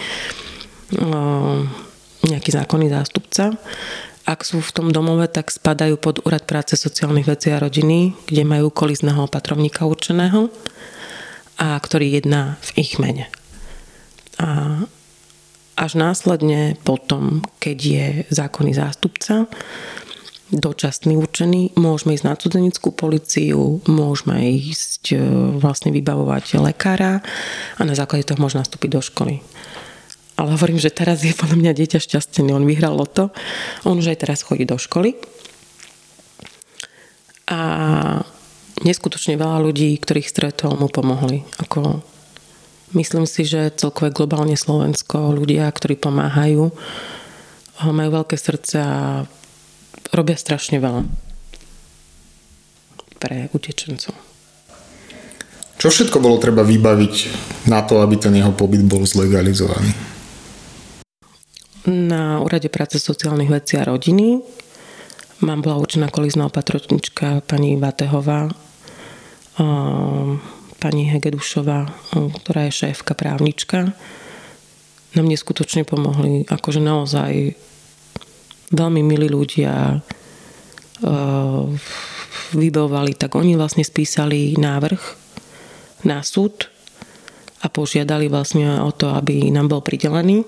[2.24, 3.52] nejaký zákonný zástupca.
[4.28, 8.44] Ak sú v tom domove, tak spadajú pod Úrad práce sociálnych vecí a rodiny, kde
[8.44, 10.52] majú kolizného opatrovníka určeného
[11.56, 13.32] a ktorý jedná v ich mene.
[14.36, 14.80] A
[15.78, 19.46] až následne potom, keď je zákonný zástupca,
[20.50, 25.16] dočasný určený, môžeme ísť na cudzenickú policiu, môžeme ísť e,
[25.60, 27.20] vlastne vybavovať lekára
[27.78, 29.34] a na základe toho môže nastúpiť do školy.
[30.38, 32.54] Ale hovorím, že teraz je podľa mňa dieťa šťastený.
[32.54, 33.34] On vyhral loto.
[33.82, 35.18] On už aj teraz chodí do školy.
[37.50, 37.58] A
[38.86, 41.42] neskutočne veľa ľudí, ktorých stretol, mu pomohli.
[41.58, 42.06] Ako,
[42.92, 46.72] myslím si, že celkové globálne Slovensko, ľudia, ktorí pomáhajú,
[47.84, 49.24] majú veľké srdce a
[50.14, 51.04] robia strašne veľa
[53.18, 54.14] pre utečencov.
[55.78, 57.14] Čo všetko bolo treba vybaviť
[57.70, 59.94] na to, aby ten jeho pobyt bol zlegalizovaný?
[61.86, 64.42] Na úrade práce sociálnych vecí a rodiny
[65.40, 68.50] mám bola určená kolizná opatrotnička pani Vatehová,
[70.78, 73.92] pani Hegedušová, ktorá je šéfka právnička.
[75.14, 77.58] Nám neskutočne pomohli, akože naozaj
[78.70, 79.98] veľmi milí ľudia
[82.54, 85.02] vybavovali, tak oni vlastne spísali návrh
[86.06, 86.70] na súd
[87.62, 90.46] a požiadali vlastne o to, aby nám bol pridelený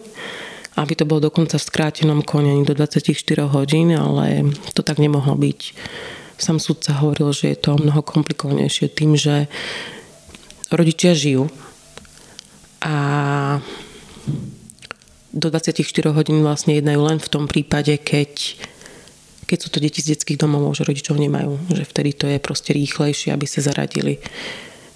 [0.80, 3.12] aby to bolo dokonca v skrátenom konení do 24
[3.50, 5.60] hodín, ale to tak nemohlo byť.
[6.40, 9.50] Sam sudca hovoril, že je to mnoho komplikovanejšie tým, že
[10.70, 11.50] rodičia žijú
[12.80, 12.94] a
[15.30, 18.58] do 24 hodín vlastne jednajú len v tom prípade, keď,
[19.46, 22.74] keď sú to deti z detských domov, že rodičov nemajú, že vtedy to je proste
[22.74, 24.18] rýchlejšie, aby sa zaradili.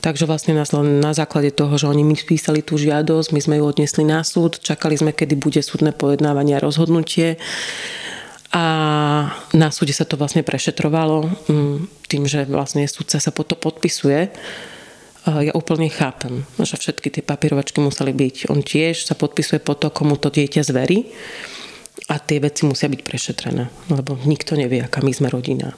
[0.03, 3.65] Takže vlastne na, na základe toho, že oni mi spísali tú žiadosť, my sme ju
[3.65, 7.41] odnesli na súd, čakali sme, kedy bude súdne pojednávanie a rozhodnutie.
[8.53, 8.65] A
[9.57, 14.29] na súde sa to vlastne prešetrovalo mm, tým, že vlastne súdca sa po to podpisuje.
[15.25, 18.53] Ja úplne chápem, že všetky tie papierovačky museli byť.
[18.53, 21.09] On tiež sa podpisuje po to, komu to dieťa zverí
[22.13, 25.73] a tie veci musia byť prešetrené, lebo nikto nevie, aká my sme rodina.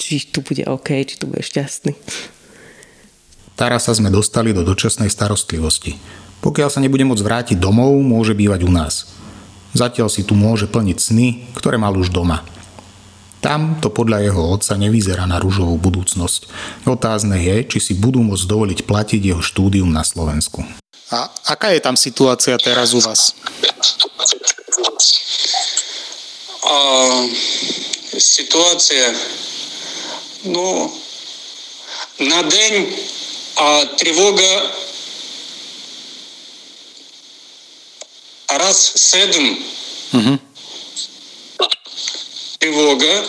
[0.00, 1.92] Či tu bude OK, či tu bude šťastný.
[3.60, 6.00] Tarasa sme dostali do dočasnej starostlivosti.
[6.40, 9.12] Pokiaľ sa nebude môcť vrátiť domov, môže bývať u nás.
[9.76, 12.40] Zatiaľ si tu môže plniť sny, ktoré mal už doma.
[13.41, 16.49] Tam to podľa jeho otca nevyzerá na rúžovú budúcnosť.
[16.89, 20.65] Otázne je, či si budú môcť dovoliť platiť jeho štúdium na Slovensku.
[21.13, 23.37] A aká je tam situácia teraz u vás?
[26.65, 26.75] A,
[28.17, 29.05] situácia,
[30.49, 30.91] no,
[32.17, 32.73] na deň
[33.57, 34.71] а тривога
[38.49, 39.57] раз седм.
[40.13, 40.39] Угу.
[42.62, 43.24] Тривога.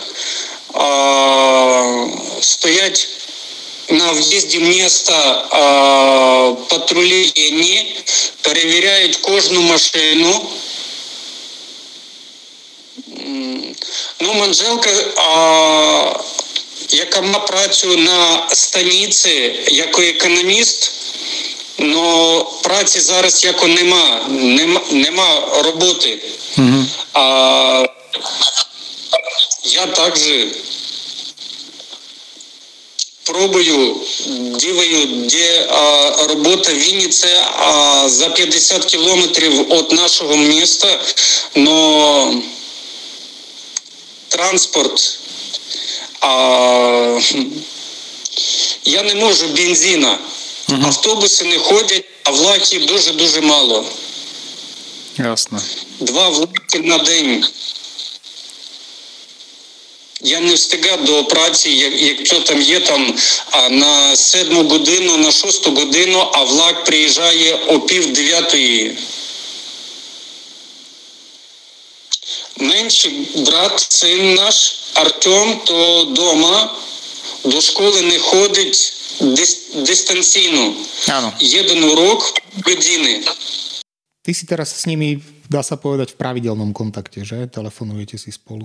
[0.74, 2.06] А,
[2.40, 3.08] стоять
[3.88, 7.84] на в'їзді міста а, патрулювання,
[8.40, 10.40] перевіряють кожну машину.
[14.20, 16.12] Ну, Манжелка а,
[16.88, 20.92] яка має працю на станиці як економіст,
[21.78, 26.18] але праці зараз як нема, нема, нема роботи.
[27.12, 27.93] А
[29.64, 30.22] я також
[33.24, 33.96] пробую,
[34.60, 41.00] диваю, де а, робота в Вінниці а, за 50 кілометрів від нашого міста,
[41.54, 42.42] но
[44.28, 45.18] транспорт
[46.20, 47.20] а,
[48.84, 50.18] я не можу бензина.
[50.68, 50.82] Угу.
[50.86, 53.84] Автобуси не ходять, а влаків дуже-дуже мало.
[55.18, 55.62] Ясно.
[56.00, 57.44] Два влаки на день.
[60.24, 63.14] Я не встигаю до праці, якщо там є там
[63.70, 68.98] на седму годину, на шосту годину, а влак приїжджає о пів дев'ятої.
[72.56, 76.74] Менший брат, син наш, Артем, то вдома
[77.44, 78.92] до школи не ходить
[79.74, 80.74] дистанційно.
[81.08, 81.32] Áno.
[81.40, 82.22] Jeden urok
[82.64, 83.22] години.
[84.24, 85.20] Ty si teraz s nimi,
[85.52, 87.44] dá sa povedať, v pravidelnom kontakte, že?
[87.52, 88.64] Telefonujete si spolu.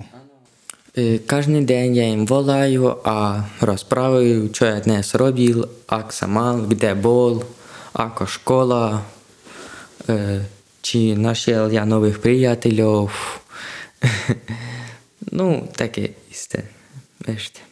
[0.98, 6.98] Každý deň ja im volajú a rozprávajú, čo ja dnes robil, ak sa mal, kde
[6.98, 7.46] bol,
[7.94, 9.06] ako škola,
[10.82, 13.06] či našiel ja nových priateľov.
[15.30, 16.66] No, také isté.
[17.22, 17.62] Ešte.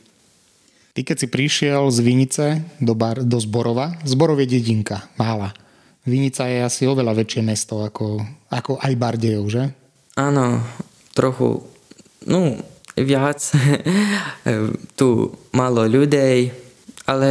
[0.94, 2.46] Ty keď si prišiel z Vinice
[2.78, 5.50] do, bar, do Zborova, Zborov je dedinka, mála.
[6.06, 9.64] Vinica je asi oveľa väčšie mesto ako, ako aj Bardejov, že?
[10.14, 10.62] Áno,
[11.16, 11.66] trochu,
[12.30, 12.62] no
[13.04, 13.38] viac.
[14.98, 16.50] tu málo ľudí,
[17.06, 17.30] ale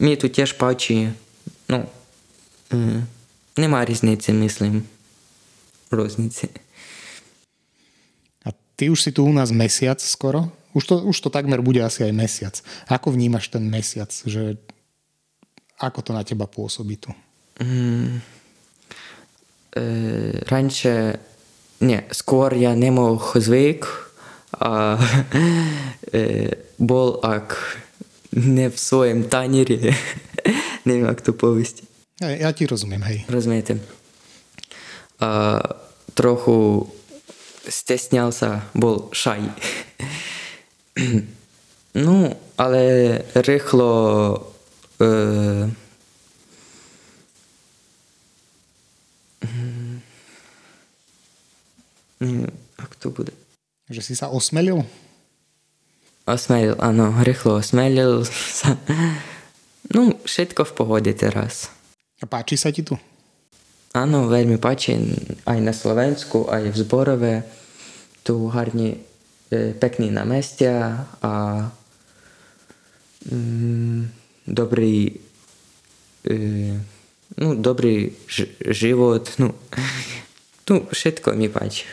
[0.00, 1.12] mi tu tiež páči.
[1.68, 1.86] No,
[2.72, 3.00] mm,
[3.58, 4.86] nemá riznice, myslím.
[5.92, 6.48] Roznice.
[8.82, 10.50] Ty už si tu u nás mesiac skoro.
[10.72, 12.54] Už to, už to takmer bude asi aj mesiac.
[12.88, 14.08] Ako vnímaš ten mesiac?
[14.08, 14.56] Že
[15.78, 17.12] ako to na teba pôsobí tu?
[17.60, 18.18] Mm,
[19.76, 19.82] e,
[20.48, 21.20] ranče,
[21.84, 23.84] nie, skôr ja nemoh zvyk
[24.60, 25.00] a
[26.12, 26.20] e,
[26.76, 27.56] bol ak
[28.36, 29.92] ne v svojom tanieri.
[30.88, 31.86] Neviem, ak to povieť.
[32.20, 33.18] Ja, ja ti rozumiem, hej.
[33.28, 33.78] Rozumiete.
[35.22, 35.60] A,
[36.12, 36.88] trochu
[37.68, 39.42] stesňal sa, bol šaj.
[42.06, 42.16] no,
[42.58, 42.80] ale
[43.38, 43.90] rýchlo
[44.98, 45.08] e,
[52.22, 53.41] neviem, ak to bude.
[53.92, 54.80] Že si sa osmelil?
[56.24, 58.80] Osmelil, áno, rýchlo osmelil sa.
[59.92, 61.68] No, všetko v pohode teraz.
[62.22, 62.96] A páči sa ti tu?
[63.92, 64.96] Áno, veľmi páči
[65.44, 67.34] aj na Slovensku, aj v Zborove.
[68.24, 68.96] Tu harní
[69.52, 71.68] e, pekný námestia a
[73.28, 74.00] mm,
[74.48, 75.12] dobrý
[76.24, 76.80] e,
[77.36, 79.52] no, dobrý ž- život, no,
[80.64, 81.84] tu všetko mi páči.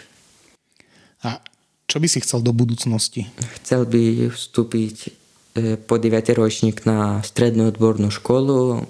[1.28, 1.43] A
[1.89, 3.25] čo by si chcel do budúcnosti?
[3.57, 5.11] Chcel by vstúpiť e,
[5.81, 6.21] po 9.
[6.37, 8.85] ročník na strednú odbornú školu,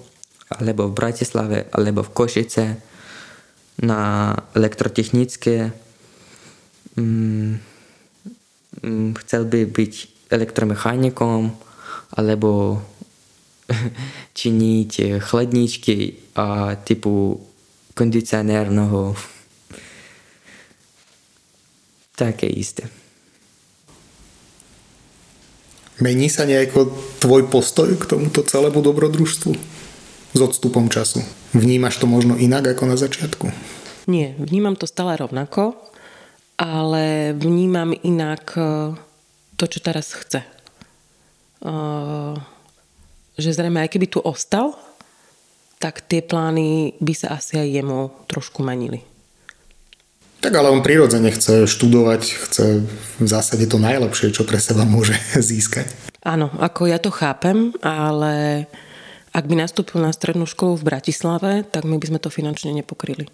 [0.52, 2.76] alebo v Bratislave, alebo v Košice,
[3.80, 5.72] na elektrotechnické.
[7.00, 7.64] Mm,
[8.84, 9.92] mm, chcel by byť
[10.28, 11.56] elektromechanikom,
[12.20, 12.84] alebo
[14.40, 15.96] činiť chladničky
[16.36, 17.40] a typu
[17.96, 19.16] kondicionérneho
[22.20, 22.84] také isté.
[26.00, 29.52] Mení sa nejako tvoj postoj k tomuto celému dobrodružstvu
[30.32, 31.24] s odstupom času?
[31.56, 33.52] Vnímaš to možno inak ako na začiatku?
[34.08, 35.76] Nie, vnímam to stále rovnako,
[36.56, 38.96] ale vnímam inak e,
[39.60, 40.40] to, čo teraz chce.
[40.40, 40.48] E,
[43.36, 44.72] že zrejme aj keby tu ostal,
[45.76, 49.09] tak tie plány by sa asi aj jemu trošku menili.
[50.40, 52.64] Tak ale on prirodzene chce študovať, chce
[53.20, 55.92] v zásade to najlepšie, čo pre seba môže získať.
[56.24, 58.64] Áno, ako ja to chápem, ale
[59.36, 63.28] ak by nastúpil na strednú školu v Bratislave, tak my by sme to finančne nepokryli.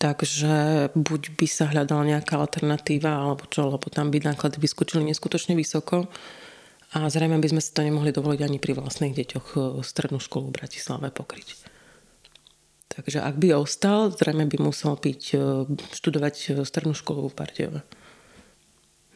[0.00, 5.56] Takže buď by sa hľadala nejaká alternatíva, alebo čo, lebo tam by náklady vyskočili neskutočne
[5.56, 6.10] vysoko
[6.92, 10.52] a zrejme by sme si to nemohli dovoliť ani pri vlastných deťoch eh, strednú školu
[10.52, 11.63] v Bratislave pokryť.
[12.94, 15.38] Takže ak by ostal, zrejme by musel byť, e,
[15.98, 17.80] študovať e, strednú školu v Bardejove.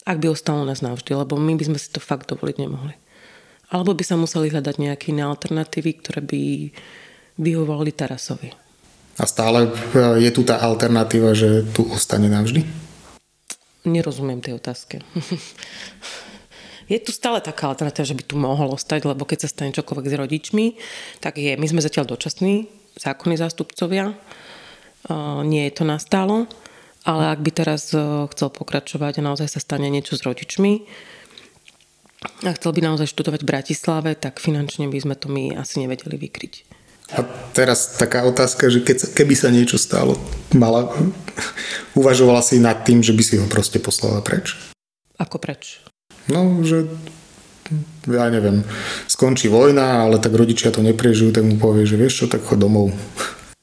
[0.02, 2.98] Ak by ostal u nás navždy, lebo my by sme si to fakt dovoliť nemohli.
[3.70, 6.42] Alebo by sa museli hľadať nejaké iné alternatívy, ktoré by
[7.38, 8.50] vyhovovali Tarasovi.
[9.18, 12.66] A stále e, je tu tá alternatíva, že tu ostane navždy?
[13.86, 15.06] Nerozumiem tej otázke.
[16.92, 20.06] je tu stále taká alternatíva, že by tu mohol ostať, lebo keď sa stane čokoľvek
[20.10, 20.66] s rodičmi,
[21.22, 24.12] tak je, my sme zatiaľ dočasní, zákonní zástupcovia.
[25.42, 26.50] Nie je to nastálo,
[27.06, 27.94] ale ak by teraz
[28.34, 30.84] chcel pokračovať a naozaj sa stane niečo s rodičmi
[32.44, 36.18] a chcel by naozaj študovať v Bratislave, tak finančne by sme to my asi nevedeli
[36.18, 36.54] vykryť.
[37.08, 37.24] A
[37.56, 40.20] teraz taká otázka, že keď, keby sa niečo stalo,
[40.52, 40.92] mala,
[41.96, 44.52] uvažovala si nad tým, že by si ho proste poslala preč?
[45.16, 45.80] Ako preč?
[46.28, 46.84] No, že
[48.08, 48.64] ja neviem,
[49.06, 52.60] skončí vojna, ale tak rodičia to neprežijú, tak mu povie, že vieš čo, tak chod
[52.60, 52.92] domov.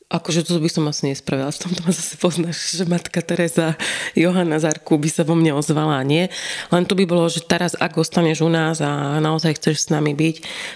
[0.06, 3.74] Akože to by som asi nespravila, v tomto ma zase poznáš, že matka Teresa
[4.14, 6.30] Johana Zarku by sa vo mne ozvala, nie.
[6.70, 10.14] Len to by bolo, že teraz ak ostaneš u nás a naozaj chceš s nami
[10.14, 10.36] byť,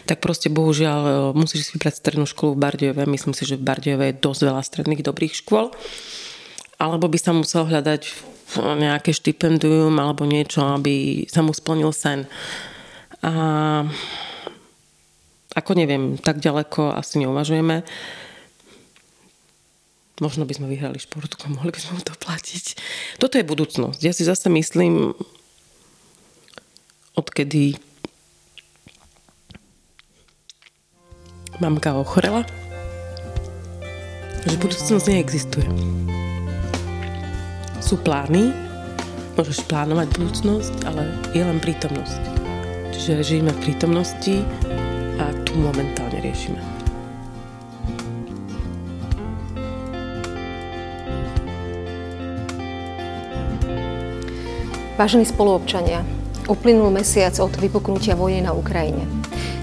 [0.10, 3.06] tak proste bohužiaľ e, musíš si vybrať strednú školu v Bardejove.
[3.06, 5.70] Myslím si, že v Bardejove je dosť veľa stredných dobrých škôl.
[6.82, 8.10] Alebo by sa musel hľadať
[8.58, 12.26] nejaké štipendium alebo niečo, aby sa mu splnil sen.
[13.24, 13.84] A
[15.58, 17.84] ako neviem, tak ďaleko asi neuvažujeme.
[20.20, 22.66] Možno by sme vyhrali športku mohli by sme mu to platiť.
[23.20, 24.00] Toto je budúcnosť.
[24.00, 25.16] Ja si zase myslím,
[27.18, 27.76] odkedy
[31.60, 32.48] mamka ochorela,
[34.48, 35.68] že budúcnosť neexistuje.
[37.84, 38.56] Sú plány,
[39.36, 41.04] môžeš plánovať budúcnosť, ale
[41.36, 42.39] je len prítomnosť
[43.00, 44.44] že žijeme v prítomnosti
[45.16, 46.60] a tu momentálne riešime.
[55.00, 56.04] Vážení spoluobčania,
[56.52, 59.08] uplynul mesiac od vypuknutia vojny na Ukrajine.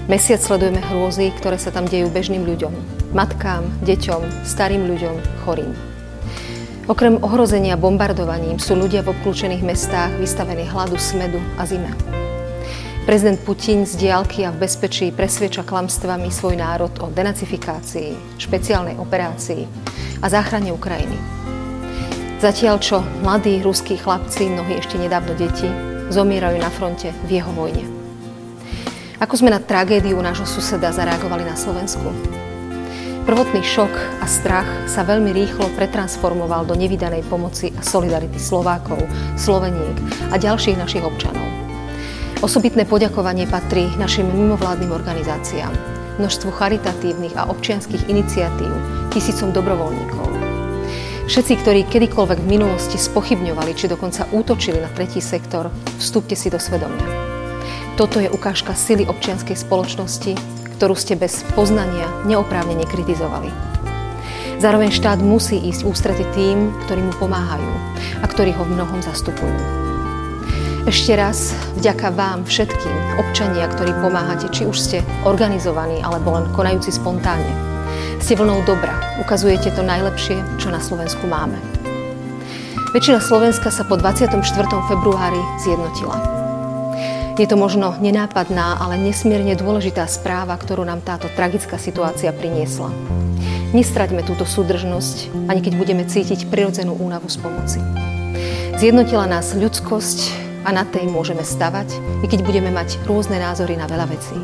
[0.09, 2.73] Mesiac sledujeme hrôzy, ktoré sa tam dejú bežným ľuďom.
[3.13, 5.77] Matkám, deťom, starým ľuďom, chorým.
[6.89, 12.16] Okrem ohrozenia bombardovaním sú ľudia v obklúčených mestách vystavení hladu, smedu a zime.
[13.07, 19.63] Prezident Putin z diálky a v bezpečí presvieča klamstvami svoj národ o denacifikácii, špeciálnej operácii
[20.19, 21.15] a záchrane Ukrajiny.
[22.43, 25.71] Zatiaľ, čo mladí ruskí chlapci, mnohí ešte nedávno deti,
[26.11, 27.87] zomierajú na fronte v jeho vojne.
[29.23, 32.11] Ako sme na tragédiu nášho suseda zareagovali na Slovensku?
[33.23, 38.99] Prvotný šok a strach sa veľmi rýchlo pretransformoval do nevydanej pomoci a solidarity Slovákov,
[39.39, 39.95] Sloveniek
[40.27, 41.66] a ďalších našich občanov.
[42.37, 45.73] Osobitné poďakovanie patrí našim mimovládnym organizáciám,
[46.21, 48.69] množstvu charitatívnych a občianských iniciatív,
[49.09, 50.29] tisícom dobrovoľníkov.
[51.25, 56.61] Všetci, ktorí kedykoľvek v minulosti spochybňovali či dokonca útočili na tretí sektor, vstúpte si do
[56.61, 57.09] svedomia.
[57.97, 60.37] Toto je ukážka sily občianskej spoločnosti,
[60.77, 63.49] ktorú ste bez poznania neoprávnene kritizovali.
[64.61, 67.73] Zároveň štát musí ísť ústrety tým, ktorí mu pomáhajú
[68.21, 69.86] a ktorí ho v mnohom zastupujú.
[70.87, 76.95] Ešte raz vďaka vám všetkým, občania, ktorí pomáhate, či už ste organizovaní alebo len konajúci
[76.95, 77.51] spontánne.
[78.23, 81.59] Ste vlnou dobra, ukazujete to najlepšie, čo na Slovensku máme.
[82.95, 84.39] Väčšina Slovenska sa po 24.
[84.87, 86.23] februári zjednotila.
[87.35, 92.95] Je to možno nenápadná, ale nesmierne dôležitá správa, ktorú nám táto tragická situácia priniesla.
[93.75, 97.83] Nestraťme túto súdržnosť, ani keď budeme cítiť prirodzenú únavu z pomoci.
[98.79, 103.87] Zjednotila nás ľudskosť, a na tej môžeme stavať, i keď budeme mať rôzne názory na
[103.87, 104.35] veľa vecí.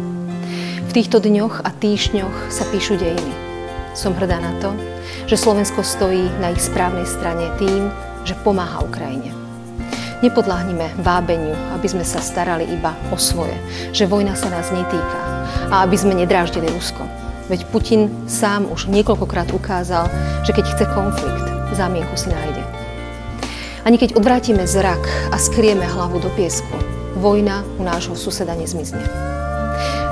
[0.88, 3.36] V týchto dňoch a týždňoch sa píšu dejiny.
[3.91, 4.71] Som hrdá na to,
[5.28, 7.91] že Slovensko stojí na ich správnej strane tým,
[8.24, 9.36] že pomáha Ukrajine.
[10.24, 13.59] Nepodláhnime vábeniu, aby sme sa starali iba o svoje,
[13.91, 15.19] že vojna sa nás netýka
[15.67, 17.03] a aby sme nedráždili Rusko.
[17.51, 20.07] Veď Putin sám už niekoľkokrát ukázal,
[20.47, 22.82] že keď chce konflikt, zámienku si nájde.
[23.84, 26.71] Ani keď odvrátime zrak a skrieme hlavu do piesku,
[27.19, 29.03] vojna u nášho suseda nezmizne.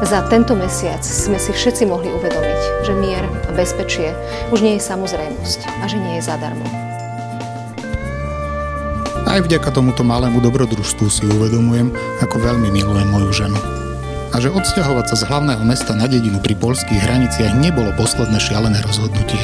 [0.03, 4.11] Za tento mesiac sme si všetci mohli uvedomiť, že mier a bezpečie
[4.51, 6.67] už nie je samozrejmosť a že nie je zadarmo.
[9.23, 13.59] Aj vďaka tomuto malému dobrodružstvu si uvedomujem, ako veľmi milujem moju ženu.
[14.31, 18.83] A že odsťahovať sa z hlavného mesta na dedinu pri polských hraniciach nebolo posledné šialené
[18.83, 19.39] rozhodnutie.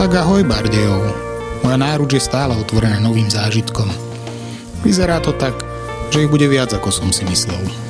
[0.00, 1.29] Tak ahoj Bardejov,
[1.64, 3.88] moja náruč je stále otvorená novým zážitkom.
[4.80, 5.56] Vyzerá to tak,
[6.10, 7.89] že ich bude viac, ako som si myslel.